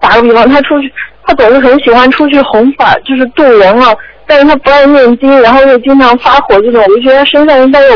[0.02, 0.92] 打个比方，他出去，
[1.26, 3.96] 他总是很喜欢出去弘法，就是渡人啊，
[4.28, 7.96] 但是他不爱念经，然后又经常发火这种，我就觉得他身上应该有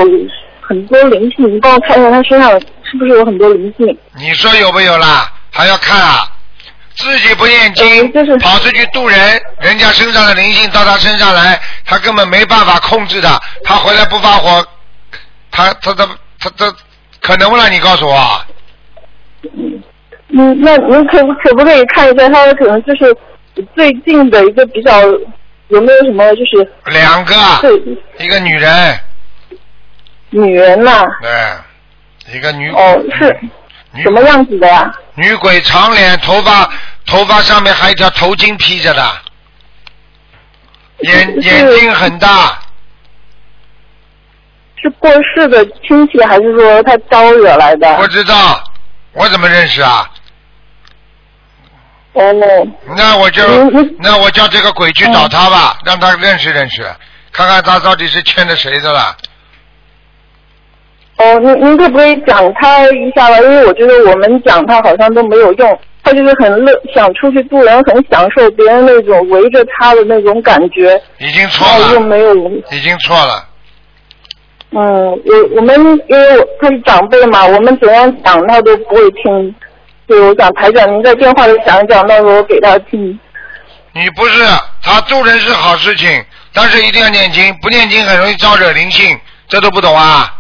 [0.62, 2.52] 很多灵性，你帮我看一下他身上
[2.84, 3.98] 是不是有很多灵性？
[4.18, 5.32] 你说有没有啦？
[5.52, 6.20] 还要看啊？
[6.96, 9.20] 自己不念经，就是跑出去渡人，
[9.60, 13.30] 人家身上的灵性到他身上来，他根本没办法控制的。
[13.64, 14.66] 他回来不发火，
[15.52, 16.08] 他他他
[16.40, 16.76] 他他
[17.22, 18.42] 可能不让你告诉我？
[19.44, 23.16] 嗯，那您可可不可以看一下他可能就是
[23.76, 24.92] 最近的一个比较
[25.70, 28.26] 有没有什么就是两个，对。
[28.26, 29.00] 一个女人，
[30.30, 33.38] 女人呐、对，一个女哦，是
[34.02, 34.92] 什么样子的呀？
[35.16, 36.70] 女鬼，长脸，头发
[37.06, 39.04] 头发上面还有一条头巾披着的，
[41.00, 42.60] 眼眼睛很大，
[44.82, 47.98] 是过世的亲戚，还是说他招惹来的？
[47.98, 48.64] 不知道
[49.14, 50.10] 我怎么认识啊？
[52.18, 53.44] 哦，那我就
[54.00, 56.84] 那我叫这个鬼去找他吧，让他认识认识，
[57.32, 59.16] 看看他到底是欠着谁的了。
[61.18, 63.38] 哦，您您可不可以讲他一下吧？
[63.40, 72.34] 因为我觉得我们讲他好像都没有用，他就是很乐，想出去渡人，很享受别人那种围着他的那种感觉，已经错了又了，没有，
[72.72, 73.48] 已经错了。
[74.72, 75.76] 嗯，我我们
[76.08, 79.56] 因为我他是长辈嘛，我们怎样讲他都不会听，
[80.08, 83.20] 所以我想台长您在电话里讲一讲，到时候我给他听。
[83.94, 84.46] 你不是
[84.84, 90.34] 他助人是好事情，但是一定要念经，不念经很容易招惹灵性，这都不懂啊？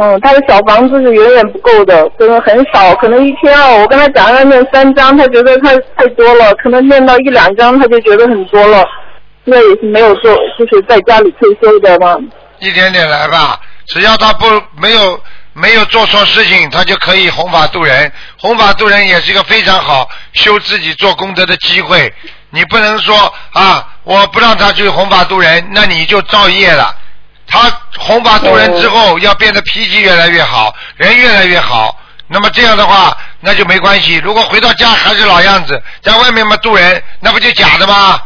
[0.00, 8.84] 嗯，他的小房子是远远不够的，真的很少，可能一天啊，我跟他讲要念三张，他觉得他太多了，可能念到一两张他就觉得很多了。
[9.42, 12.16] 那也是没有做，就是在家里退休的嘛。
[12.60, 14.46] 一点点来吧，只要他不
[14.80, 15.18] 没有
[15.58, 18.10] 没有做错事情，他就可以弘法度人。
[18.38, 22.12] 弘法度人也是一个非常好修自己做功德的机会。
[22.50, 26.94] 你不能说啊，我不让他去弘法度人，那你就造业了。
[27.46, 27.60] 他
[27.98, 32.00] 弘法度人之后，要变得脾气越来越好，人越来越好。
[32.26, 34.16] 那么这样的话，那就没关系。
[34.16, 38.20] 如果回到家还是老样子，在外面嘛度人，那不就假的吗？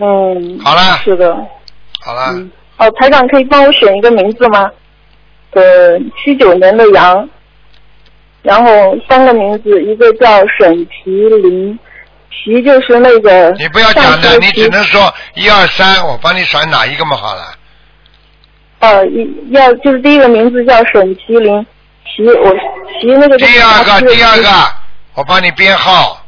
[0.00, 1.34] 嗯，好了，是的。
[2.04, 4.70] 好了，嗯，哦，台长可以帮我选一个名字吗？
[5.56, 7.26] 呃，七九年的羊，
[8.42, 10.28] 然后三个名字，一个叫
[10.58, 11.78] 沈麒麟，
[12.30, 15.00] 麒就是那个你不要讲的，你只能说
[15.34, 17.54] 一二三，我帮你选哪一个嘛好了。
[18.80, 21.66] 呃，一要就是第一个名字叫沈麒麟，
[22.04, 22.54] 麒我
[23.00, 24.48] 麒那个第二个，第二个，
[25.14, 26.22] 我帮你编号。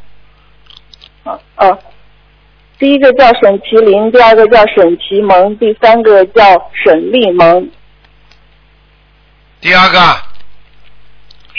[1.24, 1.78] 哦、啊，
[2.78, 6.42] 第一个叫沈麒麟，第二个叫沈其萌，第三个叫
[6.82, 7.68] 沈立蒙，
[9.60, 9.98] 第二个，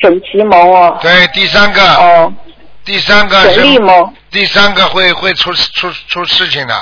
[0.01, 2.33] 沈其谋哦，对，第三个，哦，
[2.85, 6.73] 第三个沈立谋，第三个会会出出出事情的，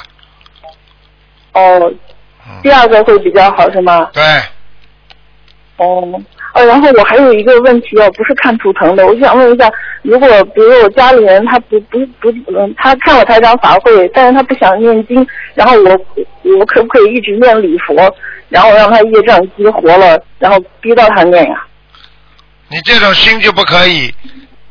[1.54, 1.92] 哦，
[2.48, 2.62] 嗯。
[2.62, 4.10] 第二个会比较好是吗？
[4.14, 4.24] 对，
[5.78, 6.04] 哦，
[6.54, 9.70] 呃，然后我还有一个问题哦，不是看图腾的，我就想问一下，
[10.04, 15.92] 如果比如我家里人他不不不，嗯，他看了台长法会，但是他不想念经，然后我
[16.60, 17.96] 我可不可以一直念礼佛，
[18.50, 21.64] 然后让他业障激活了，然后逼到他念呀？
[22.70, 24.14] 你这种心就不可以，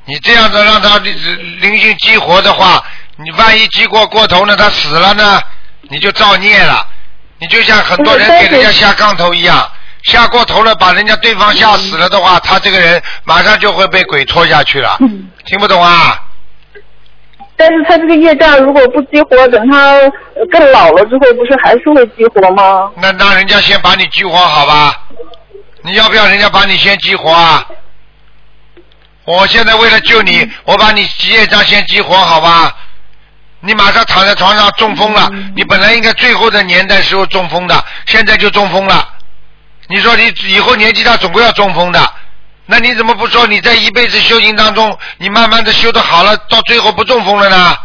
[0.05, 2.85] 你这样子让他灵性激活的话，
[3.16, 5.41] 你万一激过过头呢，他死了呢，
[5.89, 6.87] 你就造孽了。
[7.39, 9.70] 你就像很多人给人家下杠头一样，
[10.05, 14.97] 下过头了，把人家对方吓死了的话，他这个人马上就会被鬼拖下去了。
[15.45, 16.18] 听不懂啊？
[17.57, 22.91] 但是他这个业障如果不激活，等他呃更老了之后，不是还是会激活吗？
[22.97, 24.95] 那那人家先把你激活好吧？
[25.83, 27.65] 你要不要人家把你先激活啊？
[29.25, 32.77] 我现在为了救你，我把你业障先激活好吧？
[33.61, 39.09] 你马上躺在床上中风了，你本来应该最后的年代时候中风的，现在就中风了。
[39.89, 42.13] 你说你以后年纪大总归要中风的，
[42.67, 47.77] 那你怎么不说你在一辈子修行当中，你慢慢的修的好了，到最后不中风了呢？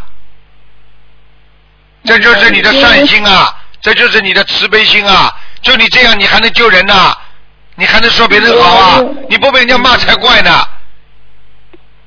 [2.03, 5.35] 这就是你的善心啊，这就是你的慈悲心啊！
[5.61, 7.15] 就你这样，你还能救人呐？
[7.75, 9.01] 你还能说别人好啊？
[9.29, 10.67] 你不被人家骂才怪呢！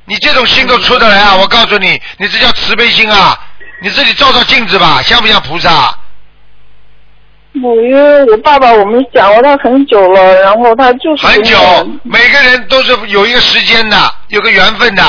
[0.05, 1.37] 你这种心都出得来啊！
[1.37, 3.39] 我告诉你，你这叫慈悲心啊！
[3.81, 5.97] 你自己照照镜子吧，像不像菩萨？
[7.63, 11.57] 我因为我爸爸我们讲了他很久了，然后他就是很久，
[12.03, 13.97] 每个人都是有一个时间的，
[14.29, 15.03] 有个缘分的。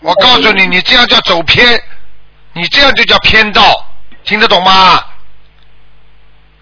[0.00, 1.80] 我告诉你，你这样叫走偏，
[2.52, 3.62] 你这样就叫偏道，
[4.24, 5.00] 听得懂吗？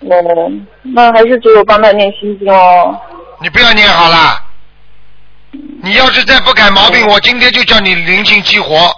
[0.01, 3.01] 哦，那还是只有帮他念心经哦。
[3.41, 4.39] 你不要念好了，
[5.83, 8.95] 你要是再不改毛病，我今天就叫你灵性激活。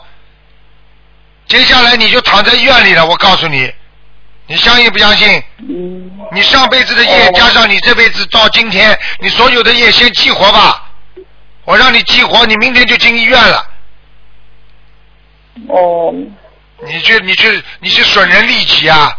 [1.47, 3.73] 接下来你就躺在医院里了，我告诉你，
[4.47, 5.43] 你相信不相信？
[5.69, 6.11] 嗯。
[6.33, 10.91] 你上辈子的业加上你这辈子到今天，你所有的业先激活吧。
[11.65, 13.67] 我让你激活，你明天就进医院了。
[15.69, 16.13] 哦。
[16.87, 19.17] 你去，你去，你去损人利己啊！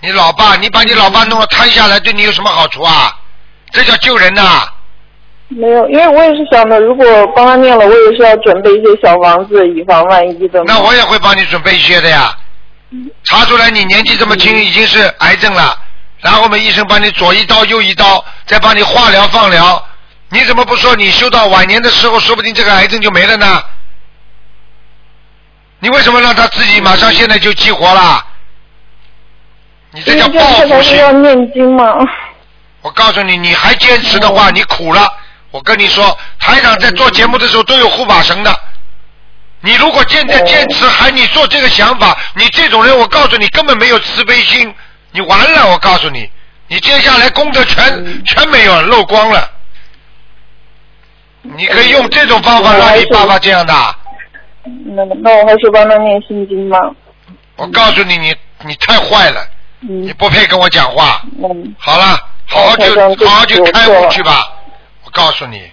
[0.00, 3.18] 你老爸，你把你老爸弄了瘫下来，对你有什么好处啊？
[3.72, 4.68] 这叫救人呐！
[5.48, 7.04] 没有，因为我也是想的，如果
[7.34, 10.62] 帮他念了，我也是要准备一些小房子，以防万一的。
[10.64, 12.36] 那我也会帮你准备一些的呀。
[13.24, 15.76] 查出来你年纪这么轻，已经是癌症了，
[16.20, 19.84] 然后我们医生帮你左一刀右一刀，再帮你化疗放疗。
[20.28, 23.62] 你怎么不说你修到晚年的时候，说不定这个癌症就没了呢？
[25.78, 28.24] 你为什么让他自己马上现在就激活了？
[29.92, 30.96] 你这叫报复心。
[30.98, 31.84] 要念经吗？
[32.82, 35.12] 我告诉你，你还坚持的话，你苦了。
[35.50, 38.60] 我跟你说，台长在做节目的时候都有护法神的。
[39.60, 44.72] 你如果现在坚持还你做这个想法，你这种人，我告诉你根本没有慈悲心，
[45.10, 45.70] 你完了！
[45.70, 46.30] 我告诉你，
[46.68, 49.50] 你接下来功德全全没有，漏光了。
[51.42, 53.74] 你可以用这种方法让你爸爸这样的。
[54.64, 56.78] 那那我还是帮他念心经吧。
[57.56, 58.34] 我告诉你，你
[58.64, 59.48] 你太坏了，
[59.80, 61.22] 你不配跟我讲话。
[61.42, 61.74] 嗯。
[61.78, 62.90] 好了，好好去
[63.24, 64.52] 好好去开悟去吧。
[65.04, 65.70] 我告诉你，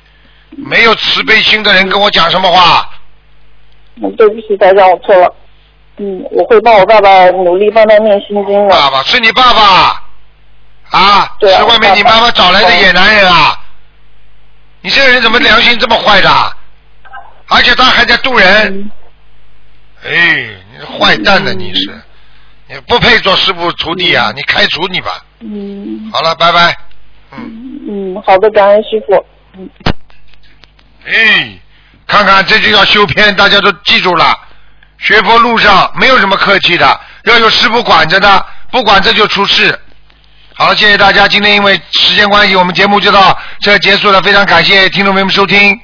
[0.51, 2.89] 没有慈悲心的人跟我讲什么话？
[4.01, 5.35] 嗯，对不起，台长，我错了。
[5.97, 8.69] 嗯，我会帮我爸爸努力帮他念心经的。
[8.69, 10.03] 爸爸是你爸爸
[10.89, 11.35] 啊？
[11.39, 11.59] 对啊。
[11.59, 13.59] 是外面你妈妈找来的野男人啊？
[14.81, 16.29] 你这个人怎么良心这么坏的？
[17.49, 18.91] 而且他还在渡人。
[20.03, 21.53] 哎，你是坏蛋呢！
[21.53, 22.01] 你是，
[22.67, 24.33] 你不配做师傅徒弟啊！
[24.35, 25.23] 你开除你吧。
[25.39, 26.09] 嗯。
[26.11, 26.75] 好了，拜拜。
[27.31, 27.79] 嗯。
[27.87, 29.25] 嗯，好的，感恩师傅。
[29.55, 29.69] 嗯。
[31.05, 31.59] 哎，
[32.07, 34.35] 看看这就叫修片，大家都记住了。
[34.99, 39.79] 学佛路上没有什么客气的，要有师傅管着的，不管这就出事。
[40.55, 41.27] 好，谢谢大家。
[41.27, 44.21] 今天因为时间关系，我们节目就到这结束了。
[44.21, 45.71] 非常感谢听众朋友们收听。